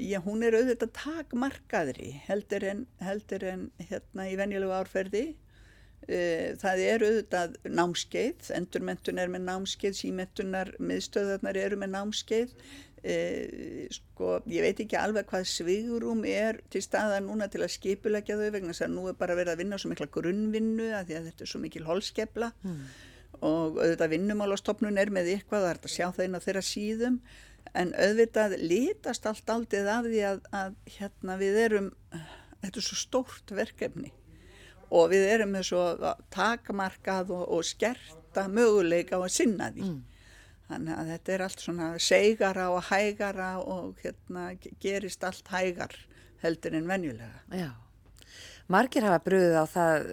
Já, 0.00 0.20
hún 0.22 0.44
er 0.46 0.54
auðvitað 0.56 0.92
takmarkaðri 0.96 2.12
heldur 2.28 2.64
en, 2.70 2.84
heldur 3.02 3.44
en 3.50 3.64
hérna 3.90 4.28
í 4.30 4.36
venjulegu 4.38 4.76
árferði 4.76 5.24
það 6.08 6.82
eru 6.82 7.08
auðvitað 7.10 7.56
námskeið, 7.70 8.52
endurmentun 8.56 9.20
er 9.20 9.32
með 9.32 9.44
námskeið, 9.46 9.98
símentunar, 9.98 10.72
miðstöðarnar 10.82 11.58
eru 11.60 11.78
með 11.80 11.92
námskeið. 11.94 12.54
E, 13.00 13.86
sko, 13.94 14.34
ég 14.52 14.64
veit 14.64 14.80
ekki 14.82 14.98
alveg 15.00 15.28
hvað 15.30 15.46
svigurum 15.48 16.24
er 16.28 16.58
til 16.72 16.82
staða 16.84 17.22
núna 17.24 17.46
til 17.48 17.62
að 17.64 17.72
skipulegja 17.72 18.36
þau 18.36 18.50
vegna 18.52 18.74
þess 18.74 18.84
að 18.84 18.92
nú 18.92 19.06
er 19.08 19.16
bara 19.16 19.36
verið 19.38 19.54
að 19.54 19.62
vinna 19.62 19.78
svo 19.80 19.88
mikla 19.88 20.08
grunnvinnu 20.12 20.90
að 20.98 21.06
því 21.08 21.16
að 21.16 21.30
þetta 21.30 21.46
er 21.46 21.52
svo 21.52 21.60
mikil 21.62 21.86
holskepla 21.86 22.50
mm. 22.60 22.82
og 23.40 23.80
auðvitað 23.80 24.12
vinnumálastofnun 24.12 25.00
er 25.00 25.14
með 25.16 25.32
eitthvað, 25.32 25.64
það 25.64 25.70
er 25.72 25.80
að 25.80 25.94
sjá 25.94 26.06
það 26.10 26.26
inn 26.26 26.36
á 26.36 26.44
þeirra 26.44 26.64
síðum 26.68 27.18
en 27.80 27.94
auðvitað 27.96 28.58
litast 28.60 29.32
allt 29.32 29.56
aldrei 29.56 29.80
af 29.88 30.04
því 30.10 30.22
að, 30.34 30.44
að 30.60 30.78
hérna 30.98 31.40
við 31.40 31.60
erum, 31.64 31.90
þetta 32.60 32.82
er 32.82 32.88
svo 32.90 33.00
stórt 33.00 33.56
verkefni 33.62 34.12
og 34.90 35.10
við 35.12 35.26
erum 35.34 35.52
með 35.54 35.66
svo 35.70 35.82
takmarkað 36.34 37.32
og, 37.34 37.44
og 37.56 37.66
skerta 37.66 38.46
möguleika 38.50 39.18
á 39.18 39.20
að 39.22 39.34
sinna 39.34 39.70
því. 39.74 39.86
Mm. 39.86 40.00
Þannig 40.70 40.98
að 40.98 41.12
þetta 41.14 41.32
er 41.34 41.44
allt 41.46 41.64
svona 41.64 41.86
segara 41.98 42.66
og 42.70 42.84
hægara 42.90 43.50
og 43.58 44.02
hérna 44.04 44.50
gerist 44.82 45.24
allt 45.26 45.50
hægar 45.50 45.96
heldur 46.44 46.76
en 46.78 46.86
venjulega. 46.90 47.42
Já, 47.50 47.72
margir 48.70 49.06
hafa 49.06 49.22
bröðið 49.26 49.58
á 49.58 49.66
það, 49.70 50.12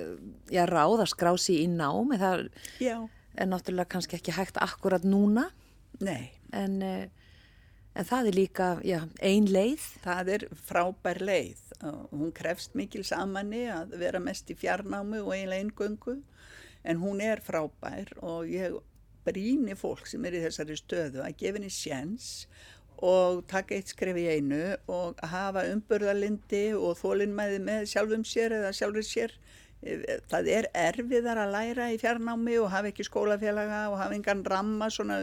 já, 0.53 0.63
ráðaskrási 0.69 1.59
í 1.61 1.67
námi, 1.69 2.17
það 2.21 2.47
já. 2.81 2.97
er 3.37 3.51
náttúrulega 3.51 3.93
kannski 3.93 4.17
ekki 4.17 4.33
hægt 4.37 4.57
akkurat 4.61 5.05
núna. 5.05 5.49
Nei. 6.01 6.33
En... 6.55 6.81
Uh, 6.81 7.16
En 7.97 8.05
það 8.05 8.27
er 8.29 8.35
líka, 8.37 8.65
já, 8.85 8.99
ein 9.25 9.47
leið? 9.49 9.85
Það 10.03 10.27
er 10.35 10.43
frábær 10.67 11.19
leið. 11.25 11.61
Hún 12.11 12.29
krefst 12.35 12.75
mikil 12.77 13.01
samanni 13.07 13.63
að 13.73 13.95
vera 13.97 14.21
mest 14.21 14.51
í 14.53 14.57
fjarnámi 14.57 15.23
og 15.23 15.33
einlega 15.33 15.63
eingöngu 15.63 16.19
en 16.87 17.01
hún 17.01 17.23
er 17.25 17.41
frábær 17.41 18.11
og 18.21 18.45
ég 18.51 18.77
bríni 19.25 19.73
fólk 19.75 20.05
sem 20.07 20.23
er 20.29 20.37
í 20.37 20.43
þessari 20.45 20.77
stöðu 20.77 21.23
að 21.25 21.37
gefa 21.41 21.57
henni 21.57 21.73
sjens 21.73 22.29
og 23.03 23.43
taka 23.49 23.75
eitt 23.77 23.89
skref 23.91 24.17
í 24.17 24.27
einu 24.29 24.61
og 24.93 25.17
hafa 25.33 25.65
umbörðalindi 25.73 26.67
og 26.77 26.99
þólinnmæði 27.01 27.61
með 27.65 27.89
sjálfum 27.91 28.25
sér 28.25 28.59
eða 28.59 28.73
sjálfur 28.77 29.05
sér. 29.05 29.33
Það 30.29 30.51
er 30.53 30.69
erfiðar 30.73 31.41
að 31.41 31.53
læra 31.53 31.89
í 31.93 31.97
fjarnámi 32.01 32.59
og 32.61 32.71
hafa 32.73 32.93
ekki 32.93 33.05
skólafélaga 33.09 33.87
og 33.91 33.97
hafa 34.01 34.17
engan 34.17 34.45
ramma 34.45 34.89
svona 34.93 35.19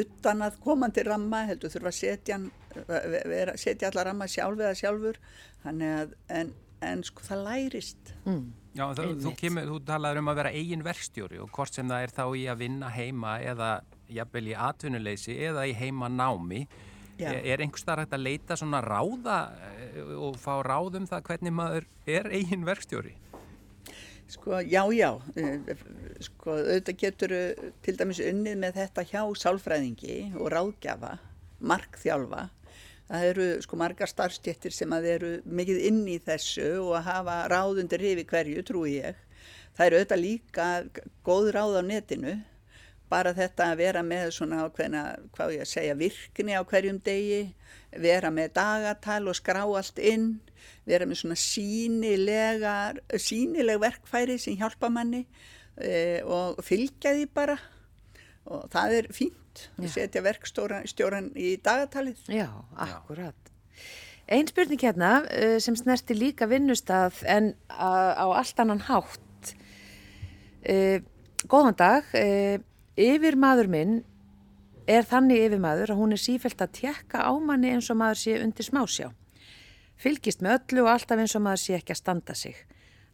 utan 0.00 0.44
að 0.46 0.58
komandi 0.62 1.04
ramma 1.06 1.44
heldur 1.48 1.72
þurfa 1.72 1.90
að 1.90 1.96
setja, 1.98 2.38
vera, 2.84 3.56
setja 3.58 3.90
alla 3.90 4.04
ramma 4.10 4.28
sjálf 4.30 4.60
eða 4.60 4.74
sjálfur 4.78 5.18
að, 5.66 6.14
en, 6.28 6.52
en 6.84 7.02
sko 7.06 7.24
það 7.26 7.42
lærist 7.48 8.14
mm. 8.24 8.44
Já, 8.74 8.88
það, 8.98 9.12
þú, 9.22 9.32
kemur, 9.38 9.68
þú 9.70 9.76
talaður 9.86 10.20
um 10.20 10.30
að 10.32 10.38
vera 10.40 10.50
eigin 10.58 10.80
verkstjóri 10.82 11.38
og 11.42 11.50
hvort 11.54 11.76
sem 11.76 11.90
það 11.90 12.06
er 12.06 12.14
þá 12.16 12.24
í 12.34 12.40
að 12.50 12.62
vinna 12.64 12.88
heima 12.90 13.36
eða 13.46 13.68
jafnvel 14.10 14.48
í 14.50 14.56
atvinnuleysi 14.58 15.36
eða 15.48 15.68
í 15.70 15.76
heima 15.78 16.10
námi 16.10 16.64
Já. 17.14 17.30
er 17.30 17.62
einhvers 17.62 17.86
þar 17.86 18.02
hægt 18.02 18.16
að 18.16 18.24
leita 18.26 18.56
svona 18.58 18.80
ráða 18.82 19.38
eh, 19.62 20.00
og 20.18 20.38
fá 20.42 20.56
ráðum 20.66 21.06
það 21.06 21.28
hvernig 21.28 21.54
maður 21.54 21.86
er 22.10 22.26
eigin 22.34 22.66
verkstjóri? 22.66 23.14
Sko, 24.34 24.58
já, 24.66 24.82
já, 24.90 25.10
eh, 25.38 25.76
sko, 26.26 26.56
auðvitað 26.58 26.98
getur 26.98 27.34
til 27.84 27.96
dæmis 28.00 28.20
unnið 28.24 28.56
með 28.64 28.80
þetta 28.80 29.04
hjá 29.06 29.22
sálfræðingi 29.38 30.16
og 30.34 30.50
ráðgjafa, 30.54 31.12
markþjálfa. 31.62 32.48
Það 33.04 33.26
eru 33.28 33.46
sko 33.62 33.78
margar 33.78 34.08
starfstjettir 34.10 34.72
sem 34.72 34.92
að 34.96 35.06
eru 35.12 35.30
mikið 35.44 35.82
inn 35.90 36.00
í 36.08 36.16
þessu 36.24 36.70
og 36.80 36.94
að 36.98 37.06
hafa 37.10 37.36
ráðundir 37.52 38.04
yfir 38.10 38.26
hverju, 38.30 38.64
trúi 38.64 38.96
ég. 38.96 39.20
Það 39.76 39.86
eru 39.86 39.98
auðvitað 40.00 40.22
líka 40.22 40.68
góð 41.26 41.50
ráð 41.54 41.78
á 41.78 41.82
netinu, 41.84 42.34
bara 43.12 43.34
þetta 43.36 43.70
að 43.70 43.80
vera 43.82 44.02
með 44.06 44.30
svona 44.38 44.64
ákveðna, 44.64 45.02
hvað 45.34 45.54
ég 45.56 45.64
að 45.64 45.70
segja, 45.70 45.98
virkni 45.98 46.56
á 46.56 46.62
hverjum 46.64 47.00
degi, 47.04 47.42
vera 48.04 48.30
með 48.34 48.54
dagatal 48.56 49.22
og 49.30 49.38
skrá 49.38 49.62
allt 49.64 50.00
inn, 50.02 50.40
vera 50.88 51.06
með 51.06 51.20
svona 51.22 51.38
sínilegar, 51.38 53.00
sínileg 53.20 53.82
verkfæri 53.82 54.38
sem 54.40 54.58
hjálpa 54.58 54.90
manni 54.92 55.24
e, 55.76 56.22
og 56.24 56.60
fylgja 56.64 57.14
því 57.14 57.30
bara 57.36 57.58
og 58.44 58.68
það 58.72 58.98
er 58.98 59.08
fínt 59.14 59.64
að 59.78 59.90
setja 59.94 60.22
verkstjóran 60.24 61.30
í 61.38 61.54
dagatalið. 61.64 62.26
Já, 62.32 62.48
akkurat. 62.76 63.52
Einn 64.24 64.48
spurning 64.48 64.80
hérna 64.80 65.18
e, 65.28 65.58
sem 65.60 65.76
snerti 65.76 66.16
líka 66.16 66.48
vinnustaf 66.48 67.22
en 67.28 67.52
á 67.68 68.24
allt 68.24 68.60
annan 68.60 68.82
hátt. 68.88 69.52
E, 70.64 71.02
góðan 71.48 71.76
dag, 71.76 72.08
e, 72.16 72.60
yfir 72.96 73.36
maður 73.40 73.70
minn 73.72 73.98
er 74.86 75.06
þannig 75.08 75.46
yfir 75.48 75.60
maður 75.62 75.94
að 75.94 76.00
hún 76.02 76.14
er 76.14 76.20
sífælt 76.20 76.60
að 76.60 76.74
tjekka 76.80 77.24
á 77.24 77.32
manni 77.40 77.72
eins 77.72 77.90
og 77.90 77.98
maður 78.00 78.20
sé 78.20 78.40
undir 78.44 78.66
smásjá 78.66 79.10
fylgist 80.00 80.42
með 80.44 80.58
öllu 80.58 80.84
og 80.84 80.92
alltaf 80.94 81.20
eins 81.22 81.34
og 81.36 81.44
maður 81.44 81.62
sé 81.62 81.76
ekki 81.78 81.94
að 81.94 82.00
standa 82.00 82.36
sig. 82.38 82.56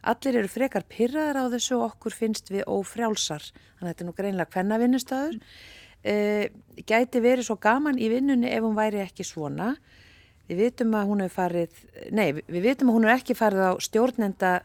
Allir 0.01 0.39
eru 0.39 0.49
frekar 0.49 0.85
pyrraðar 0.89 1.43
á 1.45 1.53
þessu 1.53 1.77
og 1.77 1.91
okkur 1.91 2.15
finnst 2.17 2.49
við 2.49 2.65
ófrjálsar, 2.65 3.45
þannig 3.77 3.85
að 3.85 3.91
þetta 3.91 4.03
er 4.03 4.09
nú 4.09 4.15
greinlega 4.17 4.55
hvenna 4.55 4.79
vinnustöður. 4.81 5.37
E, 6.01 6.15
gæti 6.89 7.21
verið 7.21 7.45
svo 7.45 7.59
gaman 7.61 8.01
í 8.01 8.09
vinnunni 8.09 8.49
ef 8.49 8.65
hún 8.65 8.77
væri 8.77 9.03
ekki 9.03 9.25
svona. 9.27 9.75
Við 10.49 10.63
vitum 10.65 10.95
að 10.97 11.11
hún 11.11 11.21
hefur 11.23 11.37
farið, 11.37 11.77
nei, 12.17 12.31
við 12.33 12.65
vitum 12.65 12.89
að 12.89 12.97
hún 12.97 13.07
hefur 13.07 13.21
ekki 13.21 13.37
farið 13.37 13.67
á 13.69 13.73
stjórnenda 13.85 14.55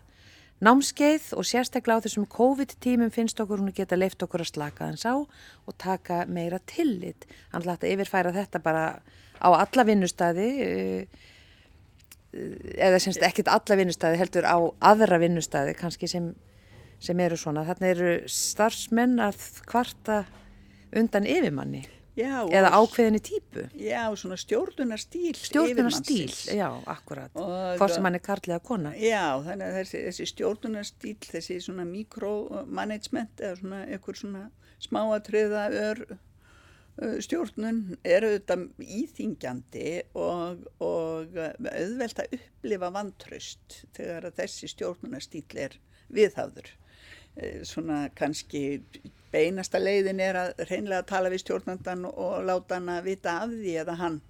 námskeið 0.64 1.33
og 1.37 1.45
sérstaklega 1.45 2.01
á 2.01 2.05
þessum 2.07 2.27
COVID-tímum 2.33 3.12
finnst 3.12 3.40
okkur 3.42 3.61
hún 3.61 3.73
að 3.73 3.83
geta 3.83 3.99
leift 3.99 4.23
okkur 4.25 4.45
að 4.45 4.53
slaka 4.55 4.90
þess 4.92 5.09
á 5.09 5.14
og 5.16 5.77
taka 5.77 6.25
meira 6.31 6.61
tillit. 6.64 7.27
Ætla 7.53 7.77
að 7.77 7.88
yfirfæra 7.92 8.33
þetta 8.37 8.62
bara 8.64 8.85
á 9.37 9.49
alla 9.53 9.85
vinnustæði, 9.85 10.49
eða 12.77 13.01
semst 13.01 13.25
ekkert 13.25 13.51
alla 13.53 13.79
vinnustæði 13.81 14.21
heldur 14.21 14.49
á 14.49 14.57
aðra 14.92 15.21
vinnustæði 15.23 15.77
kannski 15.79 16.09
sem, 16.11 16.33
sem 17.01 17.21
eru 17.21 17.38
svona 17.40 17.64
þannig 17.69 17.92
eru 17.95 18.14
starfsmenn 18.31 19.21
að 19.25 19.45
kvarta 19.69 20.25
undan 20.97 21.29
yfirmanni 21.29 21.85
já, 22.16 22.35
eða 22.48 22.72
ákveðinni 22.81 23.22
típu. 23.24 23.66
Já, 23.79 24.02
svona 24.18 24.38
stjórnunarstýl 24.40 25.35
Stjórnunarstýl, 25.38 26.33
já, 26.57 26.68
akkurat. 26.90 27.33
Hvort 27.37 27.94
sem 27.94 28.09
hann 28.09 28.18
er 28.18 28.24
karlega 28.24 28.61
kona. 28.64 28.94
Já, 28.98 29.38
þannig 29.46 29.66
að 29.70 29.81
þessi, 29.81 30.05
þessi 30.11 30.29
stjórnunarstýl 30.33 31.18
þessi 31.31 31.59
svona 31.68 31.88
mikromanagement 31.88 33.42
eða 33.42 33.61
svona 33.61 33.83
einhver 33.87 34.22
svona 34.22 34.46
smáatriða 34.87 35.66
ör 35.72 36.07
stjórnun 36.96 37.81
er 38.07 38.24
auðvitað 38.24 38.62
íþingjandi 38.81 39.90
og, 40.16 40.62
og 40.81 41.37
auðvelt 41.37 42.22
að 42.22 42.38
upplifa 42.38 42.88
vantraust 42.94 43.83
þegar 43.96 44.31
þessi 44.38 44.70
stjórnunastýl 44.72 45.61
er 45.66 45.76
viðhafður. 46.09 46.70
Uh, 47.37 47.62
svona 47.68 48.07
kannski 48.16 48.81
beinasta 49.33 49.81
leiðin 49.83 50.22
er 50.25 50.38
að 50.40 50.62
reynlega 50.70 51.03
að 51.03 51.11
tala 51.11 51.33
við 51.33 51.42
stjórnandan 51.44 52.07
og 52.09 52.38
láta 52.46 52.79
hann 52.79 52.92
að 52.94 53.11
vita 53.11 53.40
af 53.42 53.53
því 53.53 53.75
eða 53.83 53.96
hann 54.01 54.20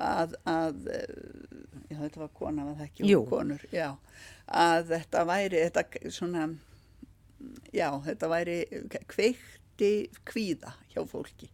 að, 0.00 0.36
að 0.48 0.78
já 1.90 1.98
þetta 1.98 2.22
var 2.22 2.30
kona, 2.38 2.64
var 2.68 2.78
það 2.78 2.86
ekki? 2.86 3.10
Jú. 3.10 3.20
Konur, 3.28 3.66
já. 3.74 3.90
Að 4.46 4.94
þetta 4.94 5.24
væri, 5.28 5.60
þetta 5.66 6.12
svona, 6.14 6.46
já 7.74 7.88
þetta 8.06 8.30
væri 8.32 8.56
kveikti 9.10 9.92
kvíða 10.28 10.72
hjá 10.94 11.02
fólki 11.10 11.50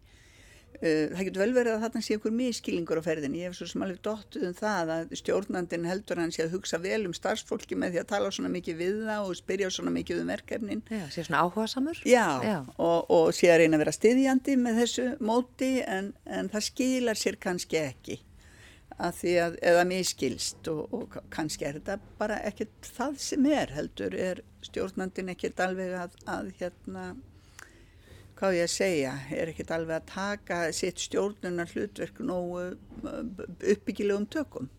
það 0.82 1.26
getur 1.28 1.42
vel 1.44 1.52
verið 1.54 1.76
að 1.76 1.84
þarna 1.84 2.00
sé 2.02 2.16
einhver 2.16 2.34
miskilingur 2.34 2.98
á 2.98 3.06
ferðin. 3.06 3.36
Ég 3.38 3.50
hef 3.50 3.58
svo 3.58 3.68
sem 3.70 3.84
alveg 3.86 4.00
dottuð 4.02 4.48
um 4.48 4.56
það 4.58 4.92
að 4.96 5.14
stjórnandin 5.20 5.86
heldur 5.86 6.22
hann 6.22 6.34
sé 6.34 6.42
að 6.46 6.56
hugsa 6.56 6.80
vel 6.82 7.04
um 7.06 7.14
starfsfólki 7.14 7.78
með 7.78 7.94
því 7.94 8.02
að 8.02 8.10
tala 8.14 8.32
svona 8.34 8.50
mikið 8.56 8.80
við 8.80 8.98
það 9.06 9.28
og 9.28 9.38
spyrja 9.38 9.70
svona 9.70 9.94
mikið 9.94 10.24
um 10.24 10.34
verkefnin. 10.34 10.82
Já, 10.90 11.04
sé 11.14 11.26
svona 11.28 11.44
áhuga 11.46 11.68
samur. 11.70 12.02
Já, 12.08 12.26
Já. 12.42 12.58
Og, 12.76 13.14
og 13.14 13.30
sé 13.36 13.52
að 13.52 13.62
reyna 13.62 13.78
að 13.78 13.84
vera 13.84 13.96
stiðjandi 13.98 14.58
með 14.58 14.82
þessu 14.82 15.08
móti 15.22 15.72
en, 15.86 16.12
en 16.26 16.50
það 16.52 16.68
skilar 16.72 17.22
sér 17.22 17.38
kannski 17.42 17.82
ekki 17.82 18.20
að 19.02 19.18
því 19.18 19.34
að, 19.42 19.58
eða 19.72 19.82
miskilst 19.88 20.68
og, 20.70 20.94
og 20.94 21.18
kannski 21.32 21.66
er 21.66 21.78
þetta 21.78 21.98
bara 22.18 22.38
ekkert 22.46 22.90
það 22.94 23.18
sem 23.22 23.46
er 23.50 23.72
heldur, 23.74 24.14
er 24.14 24.42
stjórnandin 24.66 25.32
ekkert 25.32 25.62
alveg 25.64 25.94
að, 25.98 26.16
að 26.30 26.50
hérna 26.60 27.06
hvað 28.42 28.58
ég 28.58 28.66
að 28.66 28.72
segja, 28.74 29.16
er 29.30 29.50
ekkert 29.52 29.70
alveg 29.76 30.00
að 30.00 30.06
taka 30.10 30.60
sitt 30.74 30.98
stjórnunar 30.98 31.70
hlutverk 31.70 32.16
nógu 32.26 32.64
uh, 32.72 33.18
uppbyggilegum 33.70 34.26
tökum. 34.34 34.70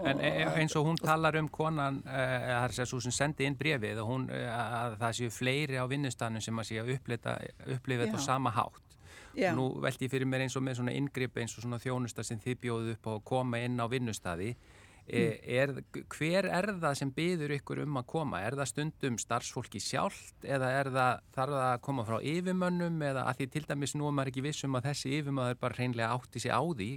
En 0.00 0.22
e, 0.24 0.28
e, 0.40 0.46
eins 0.56 0.72
og 0.80 0.86
hún 0.88 0.96
talar 0.96 1.36
um 1.36 1.50
konan, 1.52 1.98
það 2.06 2.46
er 2.62 2.72
að 2.80 2.94
hún 2.96 3.12
sendi 3.12 3.44
inn 3.44 3.58
brefið 3.60 3.98
og 4.00 4.08
hún, 4.08 4.22
að 4.32 4.94
það 5.02 5.18
séu 5.18 5.34
fleiri 5.34 5.76
á 5.76 5.84
vinnustanum 5.84 6.40
sem 6.40 6.62
að 6.62 6.68
sé 6.70 6.78
að 6.80 6.94
upplifa 6.94 8.06
þetta 8.06 8.22
á 8.24 8.24
sama 8.24 8.54
hátt. 8.56 8.96
Já. 9.36 9.50
Nú 9.56 9.66
veldi 9.84 10.08
ég 10.08 10.12
fyrir 10.12 10.28
mér 10.28 10.46
eins 10.46 10.56
og 10.56 10.64
með 10.64 10.80
svona 10.80 10.96
ingripp 10.96 11.36
eins 11.40 11.52
og 11.56 11.66
svona 11.66 11.80
þjónusta 11.80 12.24
sem 12.24 12.40
þið 12.40 12.56
bjóðu 12.64 12.96
upp 12.96 13.08
á 13.08 13.12
að 13.12 13.22
koma 13.28 13.60
inn 13.60 13.76
á 13.80 13.86
vinnustadi. 13.92 14.54
Er, 15.02 15.72
hver 16.14 16.46
er 16.46 16.68
það 16.78 16.94
sem 17.00 17.10
byður 17.12 17.56
ykkur 17.56 17.80
um 17.82 17.96
að 17.98 18.06
koma? 18.12 18.38
Er 18.46 18.54
það 18.54 18.68
stundum 18.70 19.16
starfsfólki 19.18 19.80
sjálft 19.82 20.46
eða 20.46 20.68
er 20.78 20.90
það, 20.94 21.24
þarf 21.34 21.56
það 21.56 21.66
að 21.66 21.82
koma 21.88 22.04
frá 22.06 22.18
yfirmönnum 22.32 23.02
eða 23.08 23.24
að 23.26 23.40
því 23.40 23.48
til 23.52 23.64
dæmis 23.72 23.96
nú 23.98 24.06
er 24.06 24.14
maður 24.14 24.30
ekki 24.32 24.44
vissum 24.46 24.78
að 24.78 24.86
þessi 24.92 25.14
yfirmöður 25.18 25.58
bara 25.64 25.78
hreinlega 25.80 26.14
átti 26.14 26.44
sig 26.44 26.54
á 26.54 26.62
því 26.62 26.90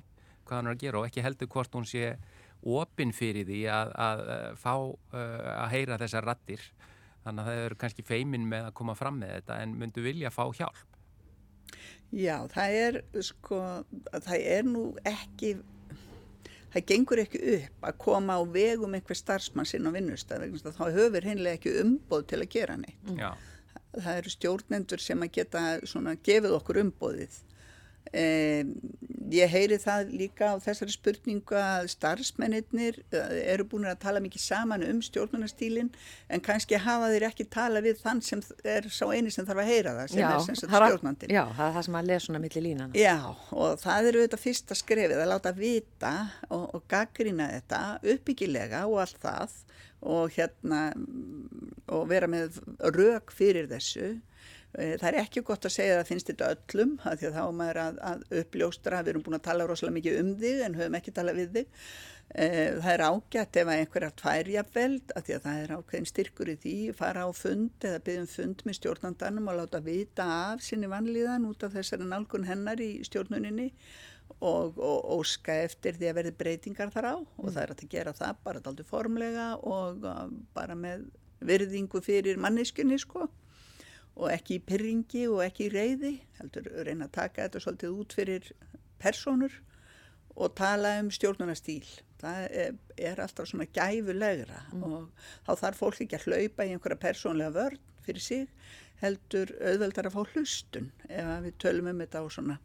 hvað 0.46 0.60
hann 0.60 0.70
er 0.70 0.76
að 0.76 0.84
gera 0.86 1.02
og 1.02 1.10
ekki 1.10 1.26
heldur 1.26 1.52
hvort 1.56 1.76
hún 1.76 1.90
sé 1.90 2.14
opinn 2.66 3.14
fyrir 3.14 3.48
því 3.50 3.62
að, 3.74 3.94
að, 4.06 4.26
að 4.36 4.60
fá 4.62 4.74
að 5.18 5.72
heyra 5.74 6.00
þessar 6.02 6.30
rattir 6.30 6.66
þannig 7.26 7.42
að 7.42 7.50
það 7.50 7.64
eru 7.66 7.78
kannski 7.82 8.06
feimin 8.06 8.50
með 8.50 8.70
að 8.70 8.76
koma 8.80 8.96
fram 8.98 9.18
með 9.22 9.40
þetta 9.40 9.62
en 9.64 9.78
myndu 9.82 10.06
vilja 10.06 10.34
fá 10.34 10.44
hjálp 10.54 10.84
Já, 12.16 12.46
það 12.54 12.76
er 12.80 12.98
sko, 13.26 13.60
það 14.14 14.36
er 14.38 14.68
nú 14.70 14.84
ekki 15.10 15.56
það 16.76 16.86
gengur 16.92 17.24
ekki 17.24 17.42
upp 17.56 17.90
að 17.90 17.98
koma 18.04 18.36
á 18.36 18.42
vegum 18.52 18.96
einhver 18.98 19.18
starfsmann 19.18 19.68
sinn 19.70 19.88
á 19.88 19.92
vinnustaf 19.96 20.44
þá 20.76 20.86
höfur 20.92 21.28
hennilega 21.28 21.60
ekki 21.60 21.76
umboð 21.82 22.26
til 22.32 22.42
að 22.42 22.52
gera 22.52 22.78
neitt. 22.80 23.12
Já. 23.16 23.32
það 23.96 24.18
eru 24.20 24.34
stjórnendur 24.34 25.00
sem 25.00 25.22
að 25.24 25.36
geta 25.40 25.66
svona, 25.88 26.18
gefið 26.20 26.58
okkur 26.58 26.82
umboðið 26.84 27.38
Eh, 28.14 28.66
ég 29.34 29.50
heyri 29.50 29.78
það 29.82 30.12
líka 30.14 30.52
á 30.54 30.56
þessari 30.62 30.94
spurningu 30.94 31.58
að 31.58 31.88
starfsmennir 31.96 33.00
eh, 33.10 33.32
eru 33.56 33.66
búin 33.68 33.88
að 33.90 33.98
tala 34.04 34.22
mikið 34.24 34.44
saman 34.44 34.86
um 34.86 35.00
stjórnunastílin 35.04 35.90
en 36.30 36.44
kannski 36.46 36.78
hafa 36.80 37.10
þeir 37.12 37.26
ekki 37.32 37.48
tala 37.52 37.82
við 37.84 38.04
þann 38.04 38.22
sem 38.26 38.44
er 38.62 38.88
sá 38.94 39.08
eini 39.10 39.34
sem 39.34 39.48
þarf 39.48 39.64
að 39.64 39.72
heyra 39.72 39.96
það 39.98 40.12
sem 40.14 40.22
já, 40.22 40.28
er 40.30 40.46
sem 40.46 40.60
sagt 40.60 40.76
stjórnandin. 40.76 41.34
Já, 41.34 41.44
það 41.58 41.66
er 41.66 41.76
það 41.78 41.88
sem 41.88 42.00
að 42.00 42.12
lesa 42.12 42.26
svona 42.28 42.44
millir 42.46 42.66
línana. 42.68 43.00
Já, 43.00 43.18
og 43.64 43.82
það 43.82 44.12
eru 44.12 44.24
þetta 44.28 44.42
fyrsta 44.46 44.78
skrefið 44.78 45.24
að 45.24 45.32
láta 45.34 45.56
vita 45.58 46.14
og, 46.50 46.68
og 46.78 46.86
gaggrina 46.92 47.50
þetta 47.58 47.82
uppbyggilega 48.16 48.86
og 48.92 49.02
allt 49.08 49.20
það 49.26 49.60
og 50.06 50.36
hérna 50.36 50.86
og 51.90 52.08
vera 52.12 52.30
með 52.30 52.62
rauk 52.94 53.34
fyrir 53.34 53.66
þessu 53.72 54.14
Það 54.76 55.06
er 55.08 55.18
ekki 55.22 55.44
gott 55.48 55.66
að 55.68 55.76
segja 55.76 55.94
að 55.96 56.02
það 56.02 56.10
finnst 56.10 56.32
þetta 56.32 56.50
öllum, 56.56 56.98
af 57.08 57.20
því 57.20 57.30
að 57.30 57.38
þá 57.38 57.44
maður 57.60 57.80
að, 57.84 58.02
að 58.10 58.26
uppljóstra, 58.42 59.04
við 59.06 59.14
erum 59.14 59.24
búin 59.24 59.38
að 59.38 59.46
tala 59.46 59.68
rosalega 59.70 59.98
mikið 60.00 60.20
um 60.20 60.34
þig 60.42 60.64
en 60.66 60.78
höfum 60.80 60.98
ekki 61.00 61.14
talað 61.16 61.40
við 61.40 61.54
þig. 61.56 61.86
Eh, 62.36 62.74
Það 62.82 62.90
er 62.92 63.04
ágætt 63.06 63.60
ef 63.62 63.70
að 63.70 63.82
einhverjar 63.84 64.16
tvær 64.20 64.50
jafnveld, 64.56 65.14
af 65.16 65.28
því 65.28 65.36
að 65.38 65.46
það 65.46 65.62
er 65.62 65.76
ákveðin 65.78 66.10
styrkur 66.12 66.52
í 66.52 66.58
því, 66.64 66.76
fara 66.98 67.24
á 67.24 67.30
fund 67.38 67.88
eða 67.88 68.02
byggja 68.10 68.26
um 68.26 68.32
fund 68.34 68.66
með 68.66 68.78
stjórnandanum 68.80 69.48
og 69.54 69.60
láta 69.62 69.82
vita 69.86 70.28
af 70.50 70.66
sinni 70.66 70.90
vanlíðan 70.92 71.48
út 71.48 71.64
af 71.64 71.78
þessari 71.78 72.10
nálgun 72.10 72.50
hennar 72.50 72.84
í 72.84 72.92
stjórnuninni 73.08 73.70
og, 74.44 74.80
óska 75.16 75.56
eftir 75.64 75.96
því 75.96 76.10
að 76.10 76.18
verði 76.20 76.34
breytingar 76.40 76.92
þar 76.94 77.08
á 77.14 77.16
og 77.16 77.48
það 77.48 77.62
er 77.62 77.74
að 77.74 77.86
gera 77.92 78.14
það 78.16 78.42
bara 78.44 78.62
daldur 78.66 78.90
formlega 78.90 79.48
og 79.62 80.04
uh, 80.04 80.28
bara 80.56 80.76
með 80.76 81.08
virðingu 81.46 82.02
fyrir 82.04 82.40
manneskunni 82.42 82.98
sko 83.00 83.30
og 84.16 84.32
ekki 84.32 84.60
í 84.60 84.64
pyrringi 84.64 85.26
og 85.28 85.44
ekki 85.46 85.68
í 85.68 85.74
reyði 85.74 86.14
heldur 86.40 86.70
reyna 86.88 87.10
að 87.10 87.16
taka 87.20 87.46
þetta 87.46 87.64
svolítið 87.64 87.98
út 88.02 88.16
fyrir 88.16 88.52
personur 89.02 89.60
og 90.36 90.56
tala 90.56 90.98
um 91.02 91.12
stjórnunastýl 91.14 91.84
það 92.22 92.48
er, 92.64 92.80
er 92.98 93.22
alltaf 93.24 93.50
svona 93.50 93.68
gæfulegra 93.76 94.64
og 94.82 95.12
þá 95.48 95.52
þarf 95.62 95.82
fólk 95.84 96.02
ekki 96.06 96.20
að 96.20 96.28
hlaupa 96.30 96.66
í 96.66 96.74
einhverja 96.76 97.04
persónlega 97.04 97.56
vörn 97.56 97.84
fyrir 98.06 98.24
sig 98.24 98.48
heldur 99.02 99.52
auðveldar 99.60 100.10
að 100.10 100.16
fá 100.16 100.34
hlustun 100.34 100.92
ef 101.10 101.32
við 101.46 101.58
tölum 101.62 101.92
um 101.92 102.04
þetta 102.04 102.24
á 102.24 102.26
svona 102.32 102.60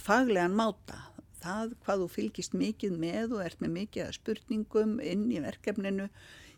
faglegan 0.00 0.56
máta. 0.56 0.96
Það 1.44 1.74
hvað 1.84 2.02
þú 2.02 2.06
fylgist 2.14 2.54
mikið 2.56 2.94
með 3.00 3.34
og 3.36 3.42
ert 3.44 3.60
með 3.60 3.74
mikið 3.74 4.06
að 4.06 4.16
spurningum 4.16 4.94
inn 5.04 5.26
í 5.28 5.42
verkefninu 5.44 6.08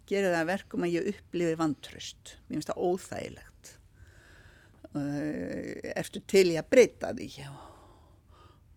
gerir 0.06 0.30
það 0.30 0.42
að 0.44 0.50
verkum 0.52 0.86
að 0.86 0.94
ég 0.94 1.08
upplifi 1.10 1.56
vantröst 1.58 2.36
mér 2.46 2.60
finnst 2.60 2.70
það 2.70 2.84
óþægilegt 2.86 3.72
ertu 4.94 6.22
til 6.28 6.46
í 6.52 6.56
að 6.60 6.70
breyta 6.72 7.12
því? 7.16 7.28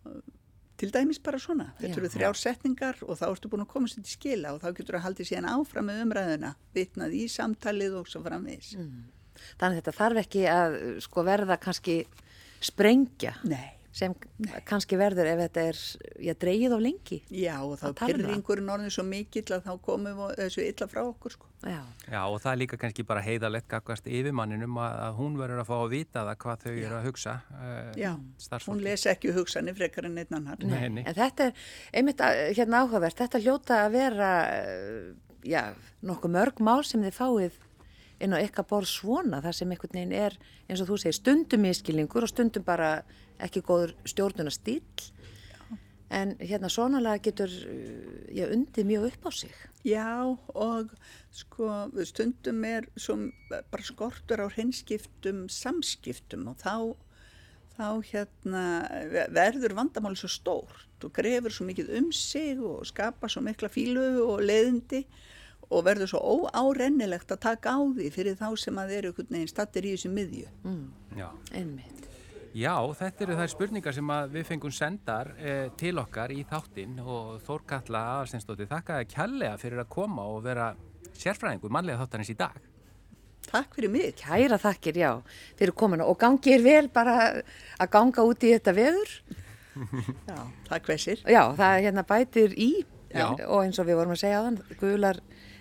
Uh, 0.06 0.20
til 0.80 0.90
dæmis 0.94 1.20
bara 1.22 1.40
svona 1.40 1.70
þetta 1.78 1.92
Já. 1.92 1.98
eru 2.00 2.12
þrjár 2.14 2.38
setningar 2.40 3.02
og 3.04 3.18
þá 3.20 3.26
ertu 3.28 3.50
búin 3.52 3.64
að 3.66 3.72
komast 3.74 3.98
þetta 3.98 4.08
í 4.08 4.16
skila 4.16 4.54
og 4.54 4.62
þá 4.62 4.70
getur 4.70 4.94
þú 4.94 5.00
að 5.00 5.06
haldi 5.08 5.26
síðan 5.28 5.50
áfram 5.52 5.90
með 5.90 6.04
umræðuna 6.06 6.54
vitnað 6.76 7.18
í 7.18 7.26
samtalið 7.28 7.98
og 8.00 8.08
svo 8.08 8.22
framvegis. 8.24 8.76
Þannig 9.60 9.74
að 9.74 9.76
þetta 9.80 9.98
þarf 9.98 10.22
ekki 10.24 10.46
að 10.52 10.78
sko 11.04 11.26
verða 11.28 11.60
kannski 11.60 12.00
sprengja. 12.60 13.36
Nei 13.48 13.79
sem 13.90 14.14
kannski 14.68 14.94
verður 14.98 15.26
ef 15.32 15.40
þetta 15.40 15.62
er 15.66 15.78
já, 16.22 16.32
dreigið 16.38 16.74
of 16.76 16.82
lengi. 16.82 17.20
Já, 17.34 17.56
og 17.64 17.74
þá 17.80 17.86
um 17.88 17.96
pyrringurinn 17.98 18.70
orðin 18.70 18.92
svo 18.94 19.04
mikill 19.06 19.48
að 19.56 19.64
þá 19.66 19.72
komum 19.82 20.20
við 20.20 20.36
þessu 20.38 20.62
illa 20.62 20.86
frá 20.90 21.00
okkur 21.02 21.34
sko. 21.34 21.48
Já, 21.66 21.80
Já, 22.06 22.20
og 22.22 22.38
það 22.40 22.52
er 22.52 22.60
líka 22.62 22.78
kannski 22.80 23.04
bara 23.04 23.22
heiðalegt 23.24 23.66
gagvast 23.68 24.06
yfirmanninum 24.08 24.78
að, 24.80 24.94
að 25.04 25.18
hún 25.18 25.34
verður 25.40 25.62
að 25.64 25.68
fá 25.68 25.74
að 25.76 25.90
vita 25.92 26.22
það 26.28 26.38
hvað 26.44 26.62
þau 26.62 26.70
eru 26.72 26.96
að 26.96 27.08
hugsa 27.10 27.34
uh, 27.50 27.72
Já, 27.98 28.12
hún 28.14 28.44
starfsfólki. 28.46 28.84
les 28.86 29.06
ekki 29.12 29.34
hugsanir 29.36 29.76
frekar 29.76 30.08
en 30.08 30.20
einn 30.22 30.38
annar. 30.38 30.62
Nei, 30.62 30.86
nei. 30.88 31.02
en 31.02 31.18
þetta 31.18 31.48
er 31.50 31.66
einmitt 32.00 32.22
að, 32.24 32.44
hérna 32.56 32.84
áhugavert, 32.84 33.18
þetta 33.18 33.42
hljóta 33.42 33.80
að 33.84 33.98
vera, 33.98 34.30
eh, 34.54 35.10
já, 35.50 35.64
nokkuð 36.06 36.34
mörg 36.38 36.62
mál 36.64 36.80
sem 36.86 37.02
þið 37.04 37.18
fáið 37.18 37.58
inn 38.20 38.36
á 38.36 38.40
eitthvað 38.40 38.68
borð 38.70 38.90
svona, 38.92 39.40
það 39.44 39.56
sem 39.56 39.74
einhvern 39.74 39.96
veginn 39.96 40.16
er, 40.16 40.36
eins 40.68 40.82
og 40.82 40.90
þú 40.90 41.00
segir, 41.00 41.16
stundum 41.16 41.64
miskilningur 41.64 42.26
og 42.26 42.32
stundum 42.32 42.64
bara 42.66 43.00
ekki 43.46 43.62
góður 43.66 43.94
stjórnunastýl, 44.08 44.82
en 46.10 46.34
hérna 46.42 46.68
svonalega 46.68 47.22
getur, 47.22 47.50
eh, 47.50 48.34
já, 48.34 48.46
undið 48.50 48.86
mjög 48.86 49.06
upp 49.12 49.26
á 49.26 49.30
sig. 49.30 49.54
Já, 49.84 50.38
og 50.54 50.90
sko 51.30 51.90
stundum 52.04 52.64
er 52.64 52.88
svo 52.96 53.30
bara 53.48 53.82
skortur 53.82 54.42
á 54.42 54.46
hreinskiptum 54.50 55.48
samskiptum 55.48 56.48
og 56.48 56.56
þá, 56.58 56.96
þá 57.78 58.02
hérna 58.10 58.64
verður 59.30 59.76
vandamáli 59.78 60.18
svo 60.18 60.28
stór. 60.28 60.86
Þú 61.00 61.12
grefur 61.12 61.50
svo 61.50 61.66
mikið 61.66 61.96
um 61.96 62.12
sig 62.12 62.58
og 62.58 62.84
skapa 62.86 63.28
svo 63.28 63.40
mikla 63.40 63.70
fílu 63.70 64.20
og 64.26 64.42
leiðindi 64.42 65.06
og 65.70 65.84
verður 65.86 66.10
svo 66.10 66.20
óárennilegt 66.50 67.30
að 67.30 67.40
taka 67.46 67.78
á 67.78 67.80
því 67.80 68.10
fyrir 68.10 68.36
þá 68.36 68.48
sem 68.58 68.74
að 68.82 68.96
eru 68.98 69.12
einhvern 69.12 69.30
veginn 69.30 69.48
stattir 69.48 69.86
í 69.86 69.94
þessu 69.94 70.10
miðju. 70.10 70.48
Já. 71.16 71.30
Einmitt. 71.54 72.08
Já, 72.50 72.74
þetta 72.98 73.22
eru 73.22 73.34
þær 73.38 73.50
spurningar 73.52 73.94
sem 73.94 74.08
við 74.32 74.46
fengum 74.48 74.72
sendar 74.74 75.28
eh, 75.38 75.68
til 75.78 75.92
okkar 76.02 76.32
í 76.34 76.40
þáttinn 76.50 76.96
og 76.98 77.36
Þórkalla 77.46 78.00
Aðarsteinsdóttir 78.16 78.66
þakkaði 78.72 79.06
kjallega 79.12 79.60
fyrir 79.60 79.82
að 79.84 79.92
koma 79.92 80.24
og 80.26 80.42
vera 80.48 80.72
sérfræðingur 81.14 81.70
mannlega 81.70 82.02
þáttarins 82.02 82.32
í 82.32 82.36
dag. 82.40 82.56
Takk 83.46 83.78
fyrir 83.78 83.92
mig. 83.94 84.16
Kæra 84.18 84.58
þakkir, 84.60 84.98
já, 84.98 85.12
fyrir 85.58 85.74
komuna 85.78 86.08
og 86.10 86.18
gangi 86.18 86.56
er 86.56 86.64
vel 86.66 86.90
bara 86.92 87.14
að 87.78 87.92
ganga 87.94 88.26
út 88.26 88.42
í 88.42 88.52
þetta 88.56 88.74
veður. 88.76 89.14
Já, 90.28 90.38
takk 90.66 90.88
hversir. 90.90 91.20
Já, 91.30 91.44
það 91.56 91.76
hérna 91.86 92.02
bætir 92.04 92.56
í 92.58 92.82
Já. 93.14 93.28
og 93.46 93.62
eins 93.62 93.78
og 93.78 93.86
við 93.86 94.00
vorum 94.00 94.16
að 94.16 94.20
segja 94.24 94.42
á 94.42 94.46
þann, 94.48 94.58
gular, 94.82 95.20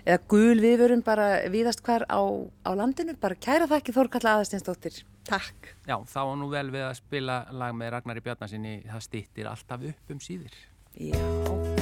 eða 0.10 0.22
gul 0.32 0.58
viðvörun 0.63 1.04
bara 1.06 1.30
víðast 1.54 1.84
hvar 1.86 2.06
á, 2.10 2.22
á 2.65 2.72
landinu, 2.74 3.15
bara 3.22 3.38
kæra 3.38 3.69
þakki 3.69 3.95
Þórkalla 3.95 4.38
Aðarsteinsdóttir. 4.38 5.04
Takk. 5.30 5.74
Já, 5.86 5.98
þá 6.10 6.22
var 6.24 6.39
nú 6.41 6.50
vel 6.50 6.69
við 6.74 6.88
að 6.88 6.95
spila 7.04 7.43
lag 7.54 7.76
með 7.78 7.93
Ragnari 7.98 8.26
Bjarnasinni, 8.26 8.80
það 8.89 9.06
stýttir 9.06 9.52
alltaf 9.52 9.86
upp 9.91 10.15
um 10.15 10.24
síðir. 10.24 10.58
Já. 10.98 11.79